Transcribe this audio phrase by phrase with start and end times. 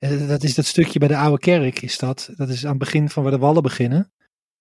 [0.00, 2.30] Eh, Dat is dat stukje bij de Oude Kerk, is dat.
[2.36, 4.12] Dat is aan het begin van waar de wallen beginnen.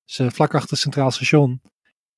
[0.05, 1.61] Dus vlak achter het Centraal Station.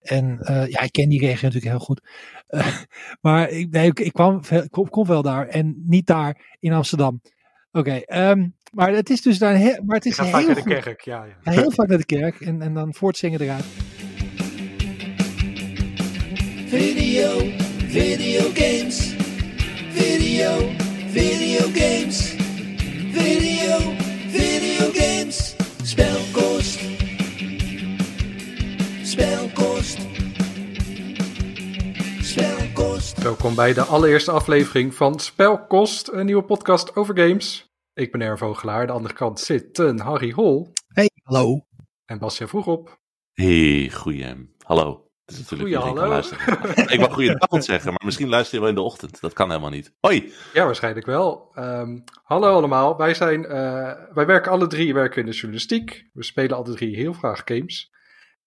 [0.01, 2.01] En eh, ja, ik ken die regio natuurlijk heel goed.
[2.47, 2.77] Eh,
[3.25, 7.21] maar ik, nee, ik, ik kwam, kom, kom wel daar en niet daar in Amsterdam.
[7.71, 10.63] Oké, ehm, maar het is dus daar, heel, maar het is heel, vaak naar de
[10.63, 11.25] kerk, ja.
[11.25, 11.35] ja.
[11.43, 13.65] ja, heel vaak naar de kerk en, en dan voortzingen eruit.
[16.67, 17.37] Video,
[17.87, 19.15] video games.
[19.91, 20.71] Video,
[21.07, 22.40] video games.
[23.11, 23.77] Video,
[24.27, 25.55] video games.
[25.83, 26.79] Spelkost.
[29.03, 29.97] Spelkost.
[32.21, 33.23] Spelkost.
[33.23, 37.69] Welkom bij de allereerste aflevering van Spelkost, een nieuwe podcast over games.
[37.93, 41.65] Ik ben Erwin Vogelaar, de andere kant zit een Harry Hol Hey, hallo.
[42.05, 42.99] en Bastiaan Vroegop.
[43.33, 44.49] Hey, goeie.
[44.65, 45.10] Hallo.
[45.31, 46.17] Het is natuurlijk Goeie hallo.
[46.87, 49.21] Ik wou goedenavond zeggen, maar misschien luister je wel in de ochtend.
[49.21, 49.93] Dat kan helemaal niet.
[49.99, 50.33] Hoi.
[50.53, 51.51] Ja, waarschijnlijk wel.
[51.53, 56.09] Ehm, hallo allemaal, wij, zijn, eh, wij werken alle drie werken in de journalistiek.
[56.13, 57.91] We spelen alle drie heel graag games.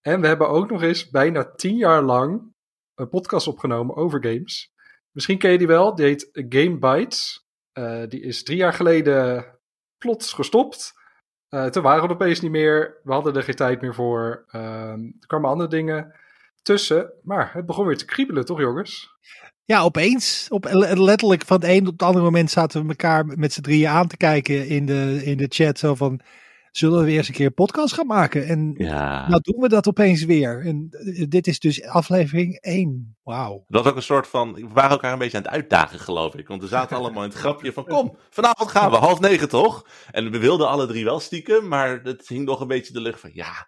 [0.01, 2.53] En we hebben ook nog eens bijna tien jaar lang
[2.95, 4.73] een podcast opgenomen over games.
[5.11, 7.47] Misschien ken je die wel, die heet Game Bites.
[7.71, 9.45] Eh, die is drie jaar geleden
[9.97, 10.93] plots gestopt.
[11.49, 12.99] Eh, toen waren we opeens niet meer.
[13.03, 14.45] We hadden er geen tijd meer voor.
[14.47, 16.15] Ehm, er kwamen andere dingen
[16.65, 17.13] tussen.
[17.23, 19.13] Maar het begon weer te kriebelen, toch jongens?
[19.63, 20.45] Ja, opeens.
[20.49, 23.89] Op, letterlijk van het een op het andere moment zaten we elkaar met z'n drieën
[23.89, 25.79] aan te kijken in de, in de chat.
[25.79, 26.19] Zo van,
[26.71, 28.45] zullen we weer eens een keer een podcast gaan maken?
[28.47, 29.27] En Ja.
[29.27, 30.65] nou doen we dat opeens weer.
[30.65, 33.15] En eh, dit is dus aflevering 1.
[33.23, 33.65] Wauw.
[33.67, 34.53] Dat was ook een soort van.
[34.53, 36.47] We waren elkaar een beetje aan het uitdagen, geloof ik.
[36.47, 39.85] Want we zaten allemaal in het grapje van: kom, vanavond gaan we, half negen toch?
[40.11, 43.19] En we wilden alle drie wel stiekem, maar het hing nog een beetje de lucht
[43.19, 43.67] van: ja,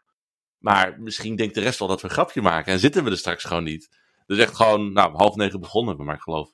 [0.57, 2.73] maar misschien denkt de rest wel dat we een grapje maken.
[2.73, 3.89] En zitten we er straks gewoon niet.
[4.25, 6.51] Dus echt gewoon, nou, half negen begonnen we, maar ik geloof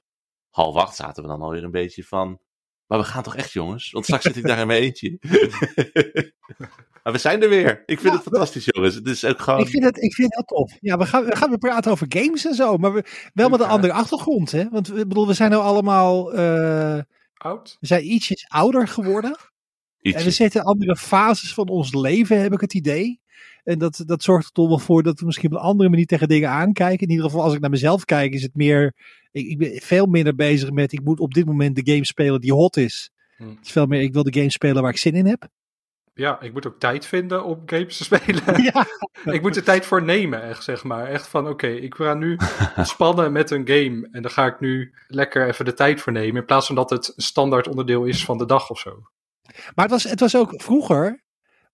[0.49, 2.39] half acht zaten we dan alweer een beetje van.
[2.87, 3.91] Maar we gaan toch echt, jongens?
[3.91, 5.17] Want straks zit ik daar in mijn eentje.
[7.03, 7.83] maar we zijn er weer.
[7.85, 8.95] Ik vind het fantastisch, jongens.
[8.95, 9.59] Het is ook gewoon.
[9.59, 10.77] Ik vind het, ik vind het heel tof.
[10.79, 12.77] Ja, we gaan, we gaan weer praten over games en zo.
[12.77, 13.03] Maar we,
[13.33, 14.51] wel met een andere achtergrond.
[14.51, 14.69] Hè?
[14.69, 16.33] Want we, bedoel, we zijn nou allemaal.
[16.33, 16.99] eh,
[17.33, 17.77] Oud?
[17.79, 19.37] we zijn ietsjes ouder geworden.
[20.01, 23.21] En we zitten in andere fases van ons leven, heb ik het idee.
[23.63, 26.05] En dat, dat zorgt er toch wel voor dat we misschien op een andere manier
[26.05, 27.07] tegen dingen aankijken.
[27.07, 28.93] In ieder geval, als ik naar mezelf kijk, is het meer.
[29.31, 30.91] Ik, ik ben veel minder bezig met.
[30.91, 33.11] Ik moet op dit moment de game spelen die hot is.
[33.37, 33.49] Hm.
[33.49, 34.01] Het is veel meer.
[34.01, 35.47] Ik wil de game spelen waar ik zin in heb.
[36.13, 38.63] Ja, ik moet ook tijd vinden om games te spelen.
[38.63, 38.85] ja.
[39.33, 41.07] ik moet er tijd voor nemen, echt zeg maar.
[41.07, 42.37] Echt van, oké, ik ga nu
[42.75, 44.07] ontspannen met een game.
[44.11, 46.35] En daar ga ik nu lekker even de tijd voor nemen.
[46.35, 49.01] In plaats van dat het een standaard onderdeel is van de dag of zo.
[49.75, 51.23] Maar het was, het was ook vroeger.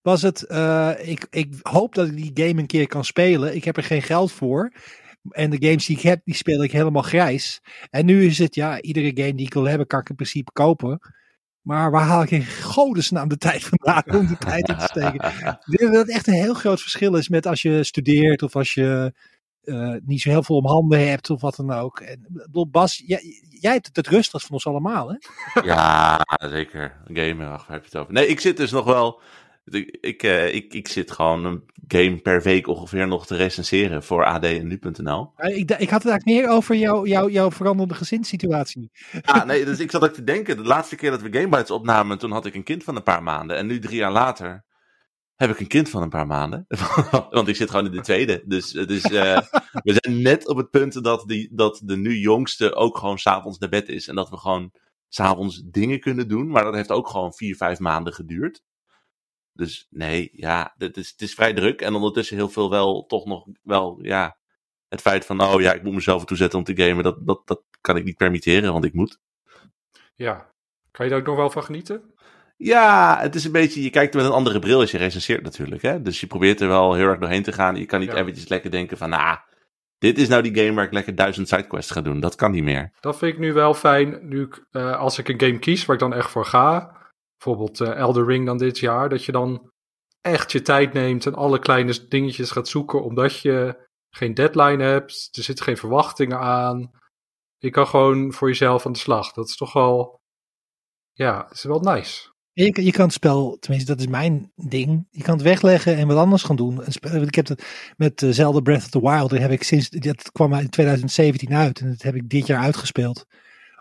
[0.02, 0.42] Was het.
[0.42, 3.54] eh, ik, ik hoop dat ik die game een keer kan spelen.
[3.54, 4.72] Ik heb er geen geld voor.
[5.30, 7.60] En de games die ik heb, die speel ik helemaal grijs.
[7.90, 10.52] En nu is het, ja, iedere game die ik wil hebben, kan ik in principe
[10.52, 11.00] kopen.
[11.60, 15.32] Maar waar haal ik in godesnaam de tijd vandaan om de tijd in te steken?
[15.66, 18.56] Ik denk dat het echt een heel groot verschil is met als je studeert of
[18.56, 19.14] als je
[19.60, 22.00] eh, niet zo heel veel om handen hebt of wat dan ook.
[22.00, 25.16] En, Bas, jij, jij hebt het het rustigst van ons allemaal, hè?
[25.64, 26.96] Ja, zeker.
[27.06, 28.12] Gamen, ach, waar heb je het over?
[28.12, 29.20] Nee, ik zit dus nog wel.
[29.70, 34.02] Ik, ik, eh, ik, ik zit gewoon een game per week ongeveer nog te recenseren
[34.02, 35.32] voor AD en nu.nl.
[35.36, 38.90] Ik, ik had het eigenlijk meer over jouw jou, jouw veranderde gezinssituatie.
[39.22, 40.56] Ah, nee, dus ik zat ook te denken.
[40.56, 43.22] De laatste keer dat we Gamebites opnamen, toen had ik een kind van een paar
[43.22, 43.56] maanden.
[43.56, 44.64] En nu, drie jaar later,
[45.34, 46.66] heb ik een kind van een paar maanden.
[47.30, 48.42] Want ik zit gewoon in de tweede.
[48.46, 49.40] Dus, dus eh,
[49.86, 53.58] we zijn net op het punt dat, die, dat de nu jongste ook gewoon s'avonds
[53.58, 54.08] naar bed is.
[54.08, 54.72] En dat we gewoon
[55.08, 56.50] s'avonds dingen kunnen doen.
[56.50, 58.62] Maar dat heeft ook gewoon vier, vijf maanden geduurd.
[59.60, 61.80] Dus nee, ja, het is, het is vrij druk.
[61.80, 64.36] En ondertussen heel veel wel, toch nog wel, ja,
[64.88, 67.42] het feit van, oh ja, ik moet mezelf ertoe zetten om te gamen, dat, dat,
[67.44, 69.18] dat kan ik niet permitteren, want ik moet.
[70.14, 70.52] Ja,
[70.90, 72.14] kan je daar ook nog wel van genieten?
[72.56, 75.42] Ja, het is een beetje, je kijkt er met een andere bril als je recenseert
[75.42, 75.82] natuurlijk.
[75.82, 76.02] Hè?
[76.02, 77.76] Dus je probeert er wel heel erg doorheen te gaan.
[77.76, 78.16] Je kan niet Ja.
[78.16, 79.38] eventjes lekker denken van, nou,
[79.98, 82.20] dit is nou die game waar ik lekker duizend sidequests ga doen.
[82.20, 82.92] Dat kan niet meer.
[83.00, 85.96] Dat vind ik nu wel fijn, nu ik, eh, als ik een game kies waar
[85.96, 86.98] ik dan echt voor ga.
[87.44, 89.08] Bijvoorbeeld eh, Elder Ring dan dit jaar.
[89.08, 89.70] Dat je dan
[90.20, 93.04] echt je tijd neemt en alle kleine dingetjes gaat zoeken.
[93.04, 95.28] Omdat je geen deadline hebt.
[95.36, 96.90] Er zitten geen verwachtingen aan.
[97.58, 99.32] Je kan gewoon voor jezelf aan de slag.
[99.32, 100.20] Dat is toch wel,
[101.12, 102.28] ja, is wel nice.
[102.52, 106.06] Je, je kan het spel, tenminste dat is mijn ding, je kan het wegleggen en
[106.06, 106.82] wat anders gaan doen.
[107.22, 110.32] Ik heb het met eh, Zelda Breath of the Wild, daar heb ik sinds, dat
[110.32, 113.26] kwam in 2017 uit en dat heb ik dit jaar uitgespeeld.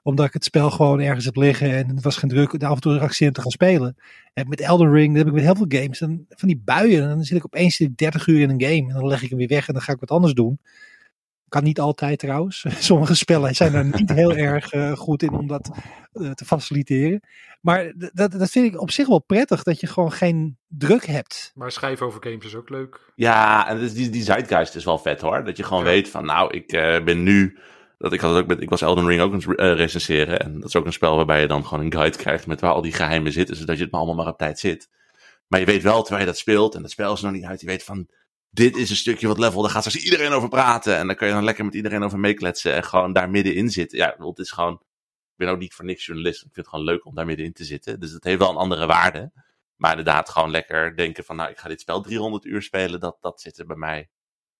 [0.09, 2.81] Omdat ik het spel gewoon ergens heb liggen en het was geen druk, af en
[2.81, 3.97] toe actie om te gaan spelen.
[4.33, 7.01] En met Elden Ring, dat heb ik met heel veel games, dan, van die buien,
[7.01, 9.23] en dan zit ik opeens zit ik 30 uur in een game en dan leg
[9.23, 10.59] ik hem weer weg en dan ga ik wat anders doen.
[11.47, 12.65] Kan niet altijd trouwens.
[12.79, 15.71] Sommige spellen zijn er niet heel erg eh, goed in om dat
[16.11, 17.21] eh, te faciliteren.
[17.61, 21.51] Maar dat, dat vind ik op zich wel prettig, dat je gewoon geen druk hebt.
[21.55, 23.11] Maar schrijven over games is ook leuk.
[23.15, 25.43] Ja, en dus die, die zeitgeist is wel vet hoor.
[25.43, 25.89] Dat je gewoon Ja.
[25.89, 27.57] weet van, nou, ik eh, ben nu...
[27.99, 30.39] Dat ik, had ook met, ik was Elden Ring ook aan het eh, recenseren.
[30.39, 32.71] En dat is ook een spel waarbij je dan gewoon een guide krijgt met waar
[32.71, 33.55] al die geheimen zitten.
[33.55, 34.89] Zodat je het maar allemaal maar op tijd zit.
[35.47, 37.61] Maar je weet wel, terwijl je dat speelt en het spel is nog niet uit.
[37.61, 38.09] Je weet van,
[38.49, 39.61] dit is een stukje wat level.
[39.61, 40.97] Daar gaat straks iedereen over praten.
[40.97, 42.73] En dan kun je dan lekker met iedereen over meekletsen.
[42.73, 43.97] En gewoon daar middenin zitten.
[43.97, 44.73] Ja, bedoel, het is gewoon...
[44.73, 46.37] Ik ben ook niet voor niks journalist.
[46.37, 47.99] Ik vind het gewoon leuk om daar middenin te zitten.
[47.99, 49.31] Dus het heeft wel een andere waarde.
[49.75, 52.99] Maar inderdaad, gewoon lekker denken van, nou, ik ga dit spel 300 uur spelen.
[52.99, 54.09] Dat, dat zit er bij mij.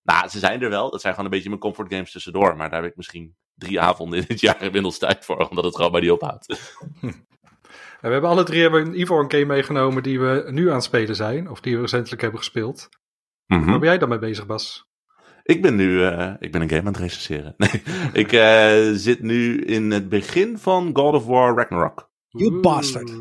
[0.03, 0.91] Nou, ze zijn er wel.
[0.91, 2.55] Dat zijn gewoon een beetje mijn comfort games tussendoor.
[2.55, 5.49] Maar daar heb ik misschien drie avonden in het jaar inmiddels tijd voor.
[5.49, 6.47] Omdat het gewoon bij die ophoudt.
[8.01, 10.67] En we hebben alle drie hebben in ieder geval een game meegenomen die we nu
[10.67, 11.49] aan het spelen zijn.
[11.49, 12.89] Of die we recentelijk hebben gespeeld.
[13.45, 13.65] Mhm.
[13.65, 14.87] Waar ben jij dan mee bezig, Bas?
[15.43, 17.53] Ik ben nu eh, ik ben een game aan het recenseren.
[17.57, 22.09] Nee, ik eh, zit nu in het begin van God of War Ragnarok.
[22.27, 23.11] You bastard.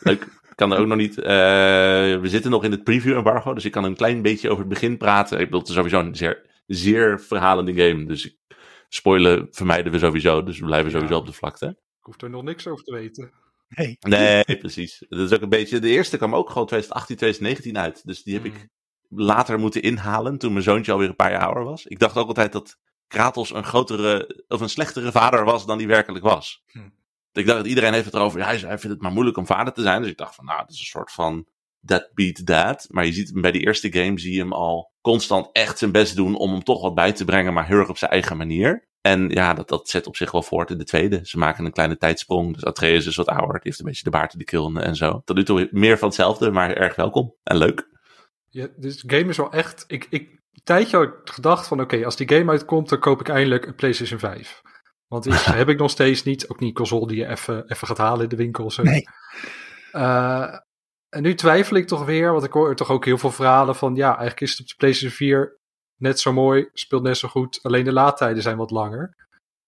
[0.00, 0.26] Leuk.
[0.54, 1.18] Ik kan er ook nog niet.
[1.18, 1.24] eh,
[2.20, 4.68] we zitten nog in het preview embargo, dus ik kan een klein beetje over het
[4.72, 5.38] begin praten.
[5.38, 8.04] Ik bedoel, het is sowieso een zeer, zeer verhalende game.
[8.06, 8.36] Dus
[8.88, 10.42] spoilen vermijden we sowieso.
[10.42, 10.96] Dus we blijven Ja.
[10.96, 11.66] sowieso op de vlakte.
[11.66, 13.32] Ik hoef er nog niks over te weten.
[13.68, 13.96] Hey.
[14.00, 15.04] Nee, precies.
[15.08, 15.78] Dat is ook een beetje.
[15.78, 18.06] De eerste kwam ook gewoon 2018, 2019 uit.
[18.06, 18.68] Dus die heb ik
[19.08, 21.86] later moeten inhalen toen mijn zoontje alweer een paar jaar ouder was.
[21.86, 22.76] Ik dacht ook altijd dat
[23.08, 26.62] Kratos een grotere of een slechtere vader was dan die werkelijk was.
[26.66, 26.78] Hm.
[27.36, 28.38] Ik dacht dat iedereen heeft het erover.
[28.38, 30.02] Ja, hij vindt het maar moeilijk om vader te zijn.
[30.02, 31.46] Dus ik dacht van, nou, dat is een soort van
[31.86, 32.86] that beat that.
[32.90, 35.92] Maar je ziet hem bij die eerste game, zie je hem al constant echt zijn
[35.92, 38.36] best doen om hem toch wat bij te brengen, maar heel erg op zijn eigen
[38.36, 38.88] manier.
[39.00, 41.20] En ja, dat, dat zet op zich wel voort in de tweede.
[41.22, 42.54] Ze maken een kleine tijdsprong.
[42.54, 43.52] Dus Atreus is wat ouder.
[43.52, 45.22] Die heeft een beetje de baard in de en zo.
[45.24, 47.34] Tot nu toe meer van hetzelfde, maar erg welkom.
[47.42, 47.88] En leuk.
[48.48, 49.84] Ja, dus game is wel echt...
[49.86, 51.80] Ik, ik, een tijdje had gedacht van...
[51.80, 54.62] Oké, als die game uitkomt, dan koop ik eindelijk een PlayStation 5.
[55.06, 56.48] Want die heb ik nog steeds niet.
[56.48, 58.70] Ook niet een console die je even, even gaat halen in de winkel.
[58.70, 58.82] Zo.
[58.82, 59.04] Nee.
[59.92, 60.58] Eh,
[61.08, 63.94] en nu twijfel ik toch weer, want ik hoor toch ook heel veel verhalen van...
[63.94, 65.58] Ja, eigenlijk is het op de PlayStation 4
[65.96, 67.58] net zo mooi, speelt net zo goed.
[67.62, 69.14] Alleen de laadtijden zijn wat langer.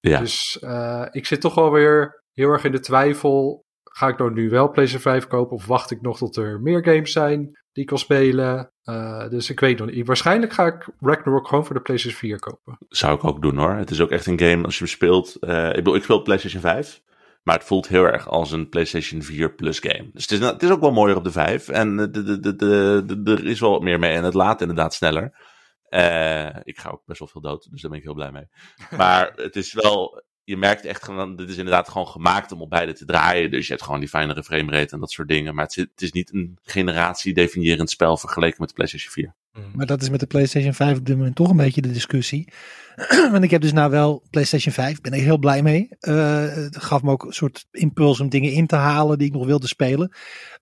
[0.00, 0.18] Ja.
[0.18, 3.64] Dus eh, ik zit toch wel weer heel erg in de twijfel.
[3.82, 6.84] Ga ik nou nu wel PlayStation 5 kopen of wacht ik nog tot er meer
[6.84, 7.42] games zijn
[7.72, 8.70] die ik kan spelen?
[8.86, 10.06] Eh, dus ik weet nog niet.
[10.06, 12.78] Waarschijnlijk ga ik Ragnarok gewoon voor de PlayStation 4 kopen.
[12.88, 13.72] Zou ik ook doen hoor.
[13.74, 15.36] Het is ook echt een game als je hem speelt.
[15.40, 17.00] eh, ik bedoel, ik speel PlayStation 5.
[17.42, 20.10] Maar het voelt heel erg als een PlayStation 4 Plus game.
[20.12, 21.68] Dus het is, het is ook wel mooier op de 5.
[21.68, 22.10] En de,
[22.40, 24.14] de, de- er is wel wat meer mee.
[24.14, 25.54] En het laat inderdaad sneller.
[25.88, 27.68] Eh, ik ga ook best wel veel dood.
[27.70, 28.48] Dus daar ben ik heel blij mee.
[28.96, 30.22] Maar het is wel.
[30.46, 31.36] Je merkt echt gewoon.
[31.36, 33.50] Dit is inderdaad gewoon gemaakt om op beide te draaien.
[33.50, 35.54] Dus je hebt gewoon die fijnere framerate en dat soort dingen.
[35.54, 39.34] Maar het is, het is niet een generatie-definiërend spel vergeleken met de PlayStation 4.
[39.74, 42.48] Maar dat is met de PlayStation 5 op dit moment toch een beetje de discussie.
[43.32, 45.88] Want ik heb dus nou wel PlayStation 5, ben ik heel blij mee.
[45.98, 49.32] Eh, het gaf me ook een soort impuls om dingen in te halen die ik
[49.32, 50.12] nog wilde spelen.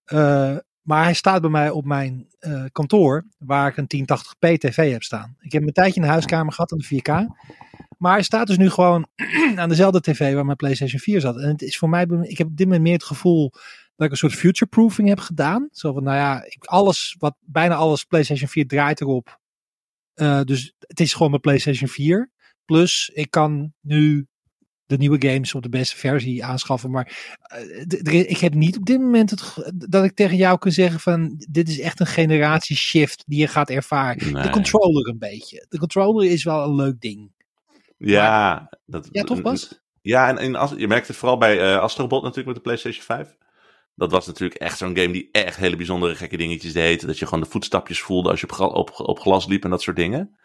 [0.04, 4.92] Eh, maar hij staat bij mij op mijn eh, kantoor, waar ik een 1080p tv
[4.92, 5.36] heb staan.
[5.40, 7.26] Ik heb een tijdje in de huiskamer gehad, aan de 4K.
[7.98, 9.06] Maar hij staat dus nu gewoon
[9.56, 11.40] aan dezelfde tv waar mijn PlayStation 4 zat.
[11.40, 13.52] En het is voor mij, ik heb op dit moment meer het gevoel
[13.96, 15.68] dat ik een soort future-proofing heb gedaan.
[15.72, 19.40] Zo van, nou ja, ik, alles, wat, bijna alles PlayStation 4 draait erop.
[20.14, 22.30] Eh, dus het is gewoon mijn PlayStation 4.
[22.64, 24.26] Plus, ik kan nu
[24.94, 26.90] de nieuwe games op de beste versie aanschaffen.
[26.90, 31.00] Maar eh, ik heb niet op dit moment het, dat ik tegen jou kan zeggen
[31.00, 31.44] van...
[31.50, 34.32] Dit is echt een generatie shift die je gaat ervaren.
[34.32, 34.42] Nee.
[34.42, 35.66] De controller een beetje.
[35.68, 37.32] De controller is wel een leuk ding.
[37.96, 39.82] Ja, dat, Ja, toch, Bas?
[40.00, 43.36] Ja, en in, je merkt het vooral bij eh, Astrobot natuurlijk met de PlayStation 5.
[43.94, 47.06] Dat was natuurlijk echt zo'n game die echt hele bijzondere gekke dingetjes deed.
[47.06, 49.82] Dat je gewoon de voetstapjes voelde als je op, op, op glas liep en dat
[49.82, 50.36] soort dingen.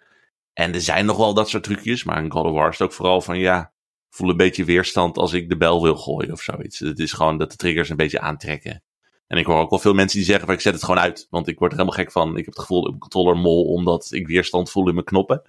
[0.53, 2.87] En er zijn nog wel dat soort trucjes, maar in God of War is het
[2.87, 3.71] ook vooral van ja,
[4.09, 6.79] voel een beetje weerstand als ik de bel wil gooien of zoiets.
[6.79, 8.83] Het is gewoon dat de triggers een beetje aantrekken.
[9.27, 11.27] En ik hoor ook wel veel mensen die zeggen van ik zet het gewoon uit.
[11.29, 12.29] Want ik word er helemaal gek van.
[12.29, 15.05] Ik heb het gevoel dat ik een controller mol omdat ik weerstand voel in mijn
[15.05, 15.41] knoppen.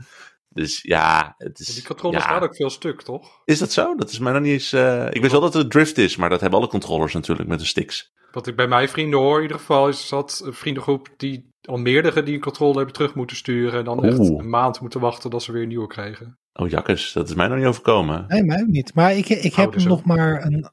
[0.48, 1.74] Dus ja, het is...
[1.74, 2.38] Die controllers ja.
[2.38, 3.40] ook veel stuk, toch?
[3.44, 3.94] Is dat zo?
[3.96, 4.72] Dat is mij nog niet eens.
[4.72, 7.58] eh, Ik wist wel dat het drift is, maar dat hebben alle controllers natuurlijk met
[7.58, 8.12] de sticks.
[8.32, 11.76] Wat ik bij mijn vrienden hoor in ieder geval is dat een vriendengroep die al
[11.76, 13.78] meerdere die een controller hebben terug moeten sturen.
[13.78, 16.38] En dan echt een maand moeten wachten tot ze weer een nieuwe krijgen.
[16.60, 18.24] Oh, jakkes, dat is mij nog niet overkomen.
[18.28, 18.94] Nee, mij ook niet.
[18.94, 20.70] Maar ik, ik heb hem nog maar een,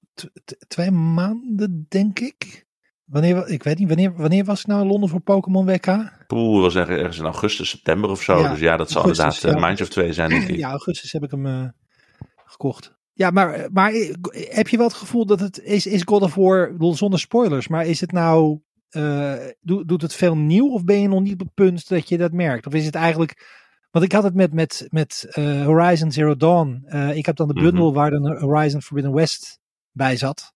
[0.67, 2.65] twee maanden, denk ik.
[3.05, 5.85] Wanneer, wa- ik weet niet, wanneer, wanneer was ik nou in Londen voor Pokémon WK?
[6.27, 8.39] Poeh, was ergens ergens in augustus, september of zo.
[8.39, 9.59] Ja, dus ja, dat zal inderdaad een ja.
[9.59, 10.55] maandje of twee zijn, denk ik.
[10.55, 11.67] Ja, augustus heb ik hem eh,
[12.45, 12.95] gekocht.
[13.13, 13.91] Ja, maar, maar
[14.31, 17.85] heb je wel het gevoel dat het is, is God of War, zonder spoilers, maar
[17.85, 21.39] is het nou, eh, doet, doet het veel nieuw of ben je nog niet op
[21.39, 22.67] het punt dat je dat merkt?
[22.67, 23.45] Of is het eigenlijk,
[23.97, 26.83] Want ik had het met, met, met eh, Horizon Zero Dawn.
[26.85, 27.63] Eh, ik heb dan de Mhm.
[27.63, 29.59] bundel waar dan Horizon Forbidden West
[29.91, 30.53] bij zat.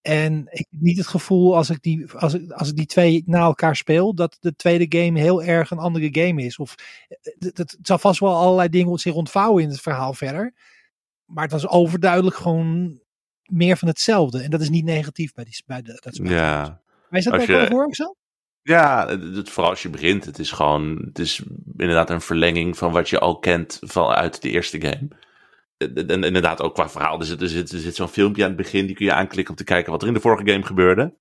[0.00, 3.22] En ik heb niet het gevoel als ik, die, als, ik, als ik die twee
[3.26, 6.58] na elkaar speel, dat de tweede game heel erg een andere game is.
[6.58, 6.74] Of
[7.08, 10.54] eh, het, het zal vast wel allerlei dingen zich ontvouwen in het verhaal verder.
[11.24, 13.00] Maar het was overduidelijk gewoon
[13.42, 14.42] meer van hetzelfde.
[14.42, 16.30] En dat is niet negatief bij, die, bij de, dat spel.
[16.30, 16.80] Ja.
[17.08, 18.14] Maar is dat Als bij God je- of War ook zo?
[18.62, 20.24] Ja, het, vooral als je begint.
[20.24, 21.42] Het is gewoon, het is
[21.76, 25.08] inderdaad een verlenging van wat je al kent vanuit de eerste game.
[26.06, 27.18] En inderdaad ook qua verhaal.
[27.18, 29.50] Er zit, er zit, er zit zo'n filmpje aan het begin, die kun je aanklikken
[29.50, 31.14] om te kijken wat er in de vorige game gebeurde.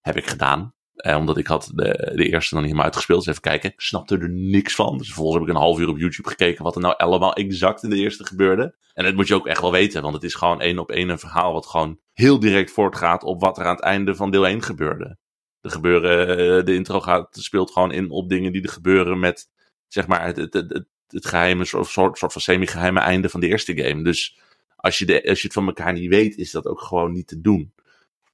[0.00, 0.74] Heb ik gedaan.
[0.94, 3.18] Eh, omdat ik had de, de eerste nog niet helemaal uitgespeeld.
[3.18, 3.70] Dus even kijken.
[3.70, 4.98] Ik snapte er niks van.
[4.98, 7.82] Dus vervolgens heb ik een half uur op YouTube gekeken wat er nou allemaal exact
[7.82, 8.74] in de eerste gebeurde.
[8.94, 10.02] En dat moet je ook echt wel weten.
[10.02, 13.40] Want het is gewoon één op één een verhaal wat gewoon heel direct voortgaat op
[13.40, 15.18] wat er aan het einde van deel 1 gebeurde.
[15.64, 19.50] Er gebeuren, eh, de intro gaat, speelt gewoon in op dingen die er gebeuren met,
[19.88, 24.02] zeg maar, het, het, het, geheime, soort, soort, van semi-geheime einde van de eerste game.
[24.02, 24.38] Dus
[24.76, 27.26] als je, de, als je het van elkaar niet weet, is dat ook gewoon niet
[27.26, 27.72] te doen.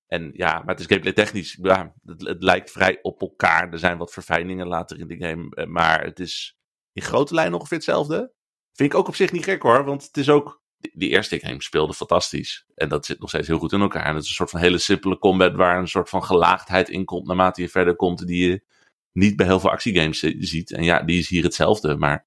[0.06, 3.72] En ja, maar het is gameplay technisch, ja, het, het lijkt vrij op elkaar.
[3.72, 6.58] Er zijn wat verfijningen later in de game, eh, maar het is
[6.92, 8.32] in grote lijnen ongeveer hetzelfde.
[8.72, 10.59] Vind ik ook op zich niet gek hoor, want het is ook,
[10.92, 12.64] die, eerste game speelde fantastisch.
[12.75, 14.04] En dat zit nog steeds heel goed in elkaar.
[14.04, 17.04] En het is een soort van hele simpele combat waar een soort van gelaagdheid in
[17.04, 18.62] komt naarmate je verder komt, die je
[19.12, 20.72] niet bij heel veel actiegames zi- ziet.
[20.72, 22.26] En ja, die is hier hetzelfde, maar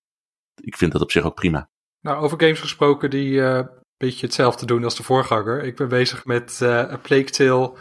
[0.62, 1.69] ik vind dat op zich ook prima.
[2.01, 5.63] Nou, over games gesproken die eh, een beetje hetzelfde doen als de voorganger.
[5.63, 7.77] Ik ben bezig met eh A Plague Tale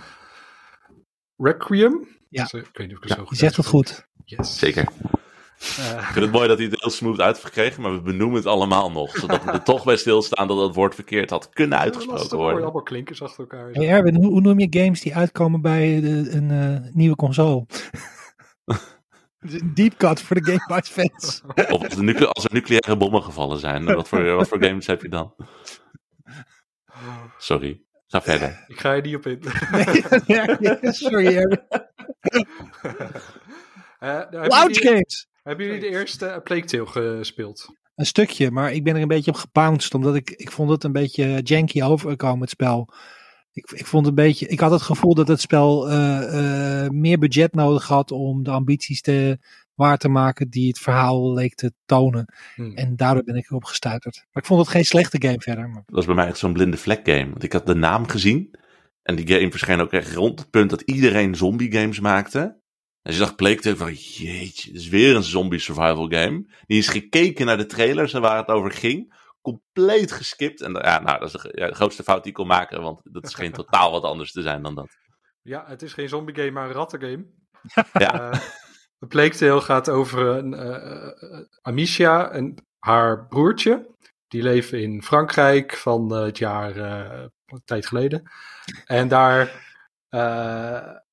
[1.36, 2.08] Requiem.
[2.28, 2.42] Ja.
[2.42, 4.06] Dus, eh, ik weet niet of ik het Ja, zo goed Je zegt het goed.
[4.24, 4.58] Yes.
[4.58, 4.88] Zeker.
[5.62, 8.00] Eh, Ik vind het mooi dat hij het heel smooth uit heeft gekregen, maar we
[8.00, 9.16] benoemen het allemaal nog.
[9.16, 12.62] Zodat we er toch bij stilstaan dat dat woord verkeerd had kunnen uitgesproken worden.
[12.62, 13.70] Allemaal klinkers achter elkaar.
[13.70, 17.66] Hey Erwin, hoe, hoe noem je games die uitkomen bij de, een eh, nieuwe console?
[19.74, 21.42] Deep cut voor de Game Boy fans.
[21.56, 23.84] Of als, de nucle- als er nucleaire bommen gevallen zijn.
[23.84, 25.34] Wat voor, wat voor games heb je dan?
[27.38, 27.82] Sorry.
[28.06, 28.64] Ga verder.
[28.66, 29.42] Ik ga je niet op in.
[30.26, 31.60] Nee, ja, sorry Erwin.
[34.00, 35.28] Nou, hebben, Lounge games!
[35.42, 37.80] Hebben jullie de eerste Plague Tale gespeeld?
[37.94, 39.94] Een stukje, maar ik ben er een beetje op gebounced.
[39.94, 42.92] Omdat ik, ik vond het een beetje janky overkomen, het spel.
[43.52, 47.18] Ik, ik vond een beetje, ik had het gevoel dat het spel eh, eh, meer
[47.18, 49.38] budget nodig had om de ambities te,
[49.74, 52.34] waar te maken die het verhaal leek te tonen.
[52.54, 52.70] Hm.
[52.74, 54.16] En daardoor ben ik erop gestuiterd.
[54.32, 55.68] Maar ik vond het geen slechte game verder.
[55.68, 55.82] Maar...
[55.86, 57.30] Dat was bij mij echt zo'n blinde vlek game.
[57.30, 58.54] Want ik had de naam gezien.
[59.02, 62.60] En die game verscheen ook echt rond het punt dat iedereen zombie games maakte.
[63.02, 66.46] En je dacht, het van, jeetje, het is weer een zombie survival game.
[66.66, 69.14] Die is gekeken naar de trailers en waar het over ging.
[69.40, 70.60] Compleet geskipt.
[70.60, 72.82] En ja, nou, dat is de, ja, de grootste fout die ik kon maken.
[72.82, 74.96] Want dat is geen totaal wat anders te zijn dan dat.
[75.42, 77.26] Ja, het is geen zombie game, maar een rattengame.
[77.92, 78.40] Ja.
[79.08, 83.90] Plague Tale gaat over een eh, eh, Amicia en haar broertje.
[84.28, 88.30] Die leven in Frankrijk van het jaar een tijd geleden.
[88.84, 89.50] En daar,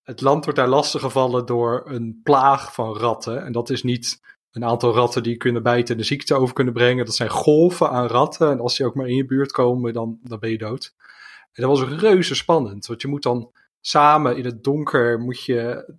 [0.10, 3.46] het land wordt daar lastiggevallen door een plaag van ratten.
[3.46, 6.74] En dat is niet een aantal ratten die kunnen bijten en de ziekte over kunnen
[6.74, 7.06] brengen.
[7.06, 8.52] Dat zijn golven aan ratten.
[8.52, 10.94] En als die ook maar in je buurt komen, dan, dan ben je dood.
[11.52, 12.86] En dat was reuze spannend.
[12.86, 13.52] Want je moet dan
[13.82, 15.94] samen in het donker moet je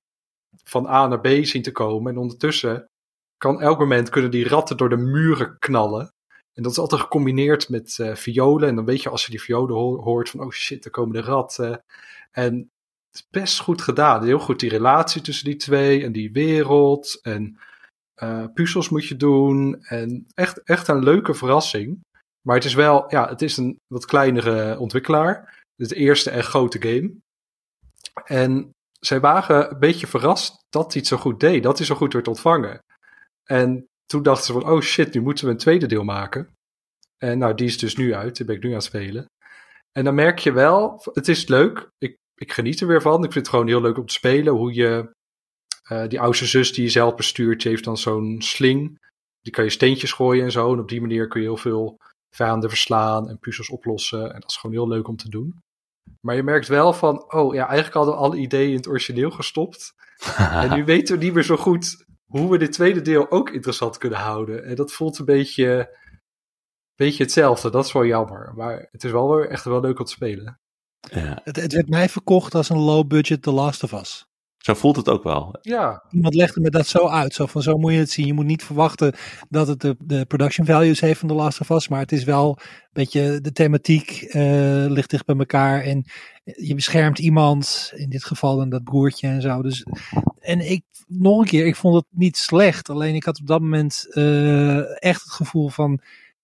[0.65, 2.13] van A naar B zien te komen.
[2.13, 2.89] En ondertussen
[3.37, 6.13] kan elk moment kunnen die ratten door de muren knallen.
[6.53, 8.69] En dat is altijd gecombineerd met eh, violen.
[8.69, 11.13] En dan weet je als je die violen ho- hoort van oh shit, er komen
[11.15, 11.85] de ratten.
[12.31, 12.71] En
[13.13, 14.25] is best goed gedaan.
[14.25, 17.19] Heel goed die relatie tussen die twee en die wereld.
[17.23, 17.59] En
[18.15, 19.83] eh, puzzels moet je doen.
[19.83, 22.01] En echt, echt een leuke verrassing.
[22.47, 25.65] Maar het is wel, ja, het is een wat kleinere ontwikkelaar.
[25.77, 27.15] Het eerste echt grote game.
[28.25, 31.63] En zij waren een beetje verrast dat hij het zo goed deed.
[31.63, 32.79] Dat hij zo goed werd ontvangen.
[33.45, 36.53] En toen dachten ze van, oh shit, nu moeten we een tweede deel maken.
[37.19, 38.37] En nou, die is dus nu uit.
[38.37, 39.27] Die ben ik nu aan het spelen.
[39.93, 41.89] En dan merk je wel, het is leuk.
[41.99, 43.25] Ik, ik geniet er weer van.
[43.25, 44.53] Ik vind het gewoon heel leuk om te spelen.
[44.53, 45.15] Hoe je,
[45.83, 48.99] eh, die oudste zus die je zelf bestuurt, die heeft dan zo'n sling.
[49.41, 50.73] Die kan je steentjes gooien en zo.
[50.73, 51.97] En op die manier kun je heel veel
[52.35, 54.35] vijanden verslaan en puzzels oplossen.
[54.35, 55.63] En dat is gewoon heel leuk om te doen.
[56.21, 59.31] Maar je merkt wel van, oh ja, eigenlijk hadden we alle ideeën in het origineel
[59.31, 59.95] gestopt.
[60.37, 63.99] En nu weten we niet meer zo goed hoe we dit tweede deel ook interessant
[63.99, 64.65] kunnen houden.
[64.65, 65.97] En dat voelt een beetje,
[66.95, 67.71] beetje hetzelfde.
[67.71, 68.53] Dat is wel jammer.
[68.55, 70.60] Maar het is wel weer echt wel leuk om te spelen.
[71.01, 71.41] Ja.
[71.45, 74.29] Het, het werd mij verkocht als een low budget The Last of Us.
[74.61, 75.59] Zo voelt het ook wel.
[75.61, 77.35] Ja, Iemand legde me dat zo uit.
[77.35, 78.27] Zo van, zo moet je het zien.
[78.27, 79.15] Je moet niet verwachten
[79.49, 81.89] dat het de, de production values heeft van The Last of Us.
[81.89, 85.83] Maar het is wel een beetje de thematiek eh, ligt dicht bij elkaar.
[85.83, 86.05] En
[86.45, 87.93] je beschermt iemand.
[87.95, 89.63] In dit geval dan dat broertje en zo.
[89.63, 89.87] Dus,
[90.39, 92.89] en ik, nog een keer, ik vond het niet slecht.
[92.89, 96.01] Alleen ik had op dat moment eh, echt het gevoel van...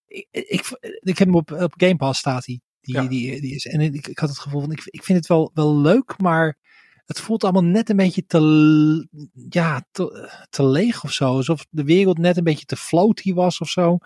[0.06, 2.60] Ik, ik, ik heb hem op, op Game Pass staat hij.
[2.86, 3.06] Die, Ja.
[3.08, 5.50] die, die is, en ik, ik had het gevoel van, ik, ik vind het wel,
[5.54, 6.56] wel leuk, maar
[7.06, 9.08] het voelt allemaal net een beetje te,
[9.48, 11.24] ja, te, te leeg of zo.
[11.24, 13.98] Alsof de wereld net een beetje te floaty was of zo.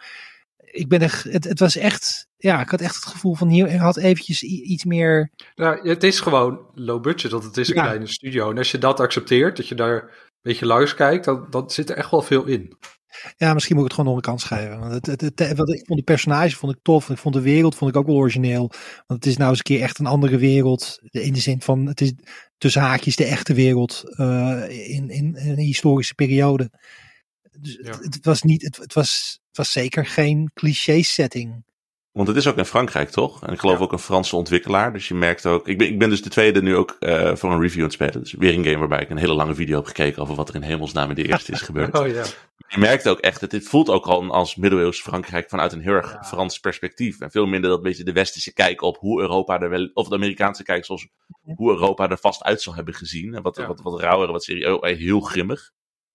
[0.56, 3.78] Ik ben echt, het, het was echt, ja, ik had echt het gevoel van hier
[3.78, 5.30] had eventjes iets meer.
[5.54, 7.82] nou, het is gewoon low budget, want het is een Ja.
[7.82, 8.50] kleine studio.
[8.50, 10.08] En als je dat accepteert, dat je daar een
[10.42, 12.76] beetje luis kijkt, dan, dan zit er echt wel veel in.
[13.36, 14.78] Ja, misschien moet ik het gewoon nog een kans geven.
[14.80, 17.10] Want het, het, het- want ik vond de personage vond ik tof.
[17.10, 18.68] Ik vond de wereld vond ik ook wel origineel.
[19.06, 20.98] Want het is nou eens een keer echt een andere wereld.
[21.10, 22.12] In de zin van, het is
[22.58, 24.02] tussen haakjes de echte wereld.
[24.16, 26.70] eh, in, in, in een historische periode.
[27.60, 27.90] Dus Ja.
[27.90, 31.64] het, het was niet, het, het, was, het was zeker geen cliché setting.
[32.12, 33.46] Want het is ook in Frankrijk, toch?
[33.46, 33.84] En ik geloof Ja.
[33.84, 34.92] ook een Franse ontwikkelaar.
[34.92, 35.68] Dus je merkt ook.
[35.68, 37.92] Ik ben, ik ben dus de tweede nu ook eh, voor een review aan het
[37.92, 38.20] spelen.
[38.20, 40.54] Dus weer een game waarbij ik een hele lange video heb gekeken over wat er
[40.54, 41.98] in hemelsnaam in de eerste is gebeurd.
[41.98, 42.24] Oh ja.
[42.70, 45.92] Je merkt ook echt dat dit voelt ook al als middeleeuws Frankrijk vanuit een heel
[45.92, 46.22] erg Ja.
[46.22, 47.20] Frans perspectief.
[47.20, 50.14] En veel minder dat beetje de westerse kijk op hoe Europa er wel, of de
[50.14, 51.08] Amerikaanse kijk zoals
[51.42, 53.34] hoe Europa er vast uit zal hebben gezien.
[53.34, 53.66] En wat, Ja.
[53.66, 55.70] wat, wat rauwer, wat serieus, oh, heel grimmig.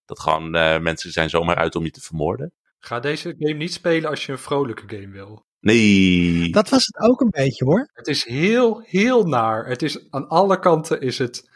[0.06, 2.54] Dat gewoon eh, mensen zijn zomaar uit om je te vermoorden.
[2.80, 5.46] Ga deze game niet spelen als je een vrolijke game wil.
[5.60, 6.50] Nee.
[6.50, 7.90] Dat was het ook een beetje hoor.
[7.94, 9.66] Het is heel, heel naar.
[9.66, 11.50] Het is aan alle kanten is het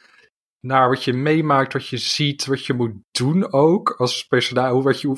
[0.60, 4.74] naar wat je meemaakt, wat je ziet, wat je moet doen ook als personage.
[4.74, 5.16] Hoe wat je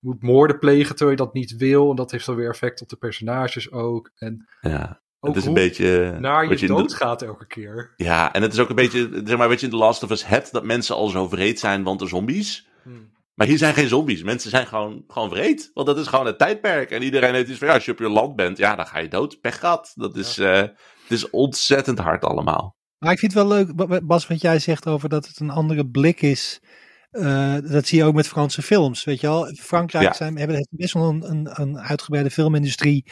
[0.00, 1.90] moet moorden plegen terwijl je dat niet wil.
[1.90, 4.10] En dat heeft dan weer effect op de personages ook.
[4.14, 5.00] En ja.
[5.20, 6.16] ook Het is een beetje.
[6.20, 7.92] naar wat je in de- doodgaat elke keer.
[7.96, 10.10] Ja, en het is ook een beetje, zeg maar, weet je, in The Last of
[10.10, 12.68] Us het dat mensen al zo vreed zijn, want de zombies.
[12.82, 13.10] Hmm.
[13.34, 14.22] Maar hier zijn geen zombies.
[14.22, 15.70] Mensen zijn gewoon, gewoon vreed.
[15.74, 16.90] Want dat is gewoon het tijdperk.
[16.90, 18.98] En iedereen heeft iets van, ja, als je op je land bent, ja, dan ga
[18.98, 19.40] je dood.
[19.40, 19.92] Pech gehad.
[19.94, 20.78] Dat is, eh, het
[21.08, 22.76] is ontzettend hard allemaal.
[23.00, 25.40] Maar ik vind het wel leuk, Ba- Ba- Bas, wat jij zegt over dat het
[25.40, 26.60] een andere blik is.
[27.10, 29.52] Eh, dat zie je ook met Franse films, weet je wel.
[29.54, 30.12] Frankrijk Ja.
[30.12, 33.04] zijn, hebben best wel een, een, een uitgebreide filmindustrie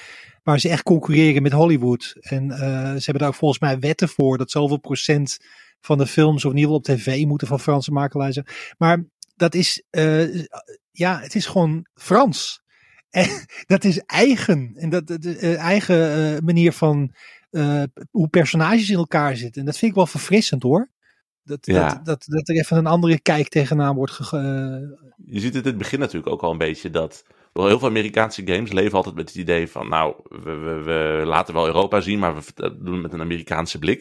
[0.42, 2.16] waar ze echt concurreren met Hollywood.
[2.20, 5.36] En eh, ze hebben daar ook volgens mij wetten voor dat zoveel procent
[5.80, 8.46] van de films, of in ieder geval op tv, moeten van Franse makelaars zijn.
[8.78, 9.04] Maar
[9.36, 10.44] dat is, eh,
[10.90, 12.60] ja, het is gewoon Frans.
[13.10, 13.28] En
[13.66, 14.72] dat is eigen.
[14.74, 17.14] En dat, is, eh, eigen manier van
[17.50, 19.60] eh, hoe personages in elkaar zitten.
[19.60, 20.90] En dat vind ik wel verfrissend hoor.
[21.42, 21.88] Dat, Ja.
[21.88, 25.62] dat, dat, dat er even een andere kijk tegenaan wordt ge, eh, Je ziet het
[25.64, 27.24] in het begin natuurlijk ook al een beetje dat.
[27.52, 29.88] wel Heel veel Amerikaanse games leven altijd met het idee van.
[29.88, 33.20] Nou, we, we, we laten wel Europa zien, maar we vert- doen het met een
[33.20, 33.98] Amerikaanse blik.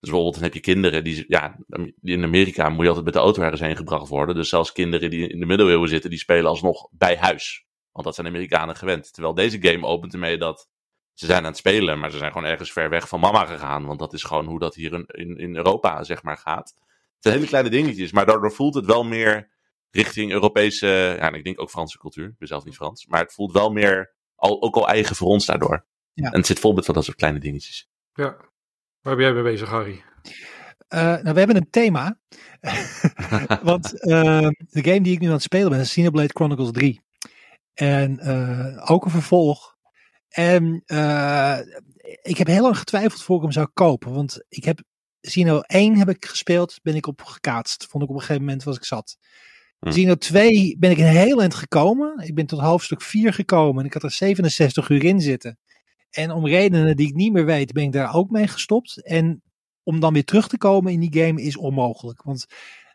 [0.00, 1.24] Dus bijvoorbeeld, dan heb je kinderen die.
[1.28, 1.56] Ja,
[2.00, 4.34] die in Amerika moet je altijd met de auto ergens heen gebracht worden.
[4.34, 7.64] Dus zelfs kinderen die in de middeleeuwen zitten, die spelen alsnog bij huis.
[7.92, 9.12] Want dat zijn Amerikanen gewend.
[9.12, 10.68] Terwijl deze game opent ermee dat.
[11.14, 13.86] Ze zijn aan het spelen, maar ze zijn gewoon ergens ver weg van mama gegaan.
[13.86, 16.74] Want dat is gewoon hoe dat hier in, in, in Europa, zeg maar, gaat.
[16.78, 19.52] Het zijn hele kleine dingetjes, maar daardoor voelt het wel meer
[19.90, 22.26] richting Europese, ja, en ik denk ook Franse cultuur.
[22.26, 25.28] Ik ben zelf niet Frans, maar het voelt wel meer, al, ook al eigen voor
[25.28, 25.86] ons daardoor.
[26.12, 26.30] Ja.
[26.30, 27.88] En het zit vol met van dat soort kleine dingetjes.
[28.12, 28.36] Ja.
[29.00, 30.04] Waar ben jij mee bezig, Harry?
[30.88, 32.18] Eh, nou, we hebben een thema.
[33.62, 37.00] Want eh, de game die ik nu aan het spelen ben is Xenoblade Chronicles 3.
[37.74, 39.73] En eh, ook een vervolg.
[40.34, 41.58] En eh,
[42.22, 44.12] ik heb heel lang getwijfeld voor ik hem zou kopen.
[44.12, 44.82] Want ik heb
[45.20, 47.86] Xeno 1 heb ik gespeeld, ben ik op gekaatst.
[47.86, 49.16] Vond ik op een gegeven moment was ik zat.
[49.78, 49.88] Hm.
[49.90, 52.18] Xeno 2 ben ik een heel eind gekomen.
[52.26, 55.58] Ik ben tot hoofdstuk 4 gekomen en ik had er 67 uur in zitten.
[56.10, 59.02] En om redenen die ik niet meer weet, ben ik daar ook mee gestopt.
[59.02, 59.42] En
[59.82, 62.22] om dan weer terug te komen in die game is onmogelijk.
[62.22, 62.46] Want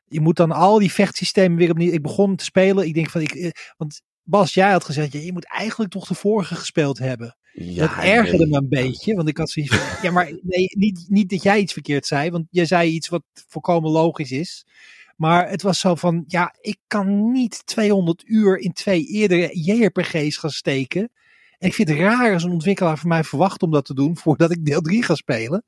[0.07, 1.91] je moet dan al die vechtsystemen weer opnieuw.
[1.91, 2.85] Ik begon te spelen.
[2.87, 3.31] Ik denk van ik.
[3.31, 7.35] eh, Want Bas, jij had gezegd, je moet eigenlijk toch de vorige gespeeld hebben.
[7.53, 9.15] Ja, dat ergerde me een beetje.
[9.15, 10.01] Want ik had zoiets van.
[10.01, 12.29] ja, maar nee, niet, niet dat jij iets verkeerd zei.
[12.29, 14.65] Want jij zei iets wat volkomen logisch is.
[15.17, 16.23] Maar het was zo van.
[16.27, 21.01] Ja, ik kan niet 200 uur in twee eerdere JRPG's gaan steken.
[21.57, 24.17] En ik vind het raar als een ontwikkelaar van mij verwacht om dat te doen
[24.17, 25.63] voordat ik deel 3 ga spelen.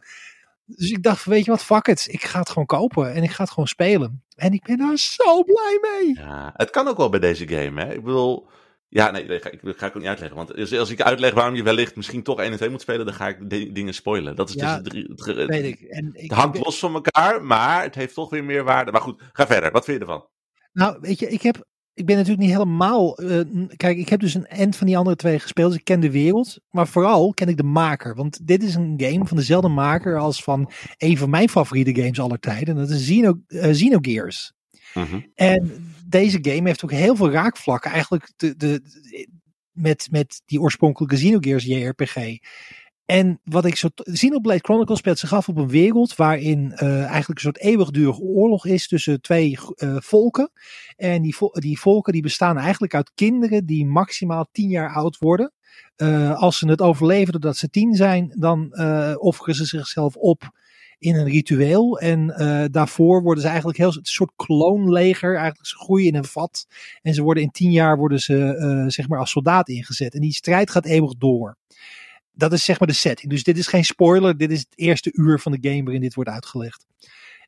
[0.76, 2.08] Dus ik dacht, weet je wat, fuck it.
[2.10, 4.24] Ik ga het gewoon kopen en ik ga het gewoon spelen.
[4.36, 6.16] En ik ben daar zo blij mee.
[6.16, 7.94] Ja, het kan ook wel bij deze game, hè.
[7.94, 8.50] Ik bedoel...
[8.88, 10.38] Ja, nee, dat ga, ik, dat ga ik ook niet uitleggen.
[10.38, 13.16] Want als, ik uitleg waarom je wellicht misschien toch 1 en 2 moet spelen, dan
[13.16, 14.36] ga ik de dingen spoilen.
[14.36, 15.82] Dat is Ja, dus het, drie- het, ge- Weet ik.
[15.82, 18.92] En ik het hangt ik los van elkaar, maar het heeft toch weer meer waarde.
[18.92, 19.72] Maar goed, ga verder.
[19.72, 20.26] Wat vind je ervan?
[20.74, 23.18] Nou, weet je, ik heb ik ben natuurlijk niet helemaal.
[23.18, 23.40] eh,
[23.78, 25.70] kijk, ik heb dus een end van die andere twee gespeeld.
[25.72, 26.60] Dus ik ken de wereld.
[26.70, 28.16] Maar vooral ken ik de maker.
[28.16, 32.20] Want dit is een game van dezelfde maker als van een van mijn favoriete games
[32.20, 32.68] aller tijden.
[32.76, 34.54] En dat is Xeno, eh, Xenogears.
[34.94, 35.20] Mhm.
[35.36, 37.92] En deze game heeft ook heel veel raakvlakken.
[37.92, 39.28] Eigenlijk de, de, de-
[39.72, 42.16] met, met die oorspronkelijke Xenogears JRPG.
[43.12, 43.88] En wat ik zo.
[43.96, 48.66] Xenoblade Chronicles speelt zich af op een wereld waarin eh, eigenlijk een soort eeuwigdurige oorlog
[48.66, 50.52] is tussen twee eh, volken.
[50.96, 55.54] En die, die volken die bestaan eigenlijk uit kinderen die maximaal tien jaar oud worden.
[55.96, 58.78] Eh, als ze het overleven doordat ze tien zijn, dan
[59.18, 60.50] offeren ze zichzelf op
[61.00, 62.00] in een ritueel.
[62.00, 62.28] En
[62.72, 65.36] daarvoor worden ze eigenlijk heel een soort kloonleger.
[65.36, 66.68] Eigenlijk ze groeien in een vat.
[67.02, 70.14] En ze worden in tien jaar worden ze zeg maar als soldaat ingezet.
[70.14, 71.58] En die strijd gaat eeuwig door.
[72.32, 73.32] Dat is zeg maar de setting.
[73.32, 74.38] Dus dit is geen spoiler.
[74.38, 76.86] Dit is het eerste uur van de game waarin dit wordt uitgelegd.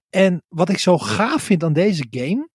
[0.09, 2.49] En wat ik zo gaaf vind aan deze game.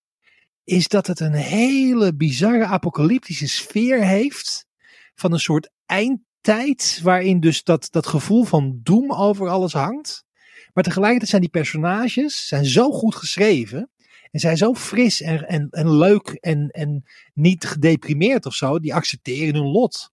[0.64, 4.66] Is dat het een hele bizarre apocalyptische sfeer heeft.
[5.14, 7.00] Van een soort eindtijd.
[7.02, 10.24] Waarin dus dat, dat gevoel van doem over alles hangt.
[10.72, 13.90] Maar tegelijkertijd zijn die personages zijn zo goed geschreven.
[14.30, 18.78] En zijn zo fris en, en, en leuk en, en niet gedeprimeerd of zo.
[18.78, 20.10] Die accepteren hun lot.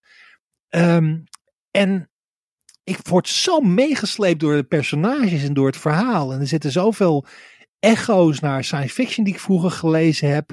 [0.69, 1.17] Ehm,
[1.75, 2.09] en
[2.83, 6.33] ik word zo meegesleept door de personages en door het verhaal.
[6.33, 7.25] En er zitten zoveel
[7.79, 10.51] echo's naar science fiction die ik vroeger gelezen heb.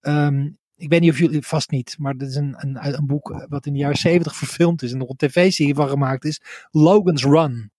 [0.00, 3.46] Ehm, ik weet niet of jullie, vast niet, maar dit is een, een, een boek
[3.48, 6.40] wat in de jaren zeventig verfilmd is en nog een tv-serie van gemaakt is.
[6.70, 7.70] Logan's Run.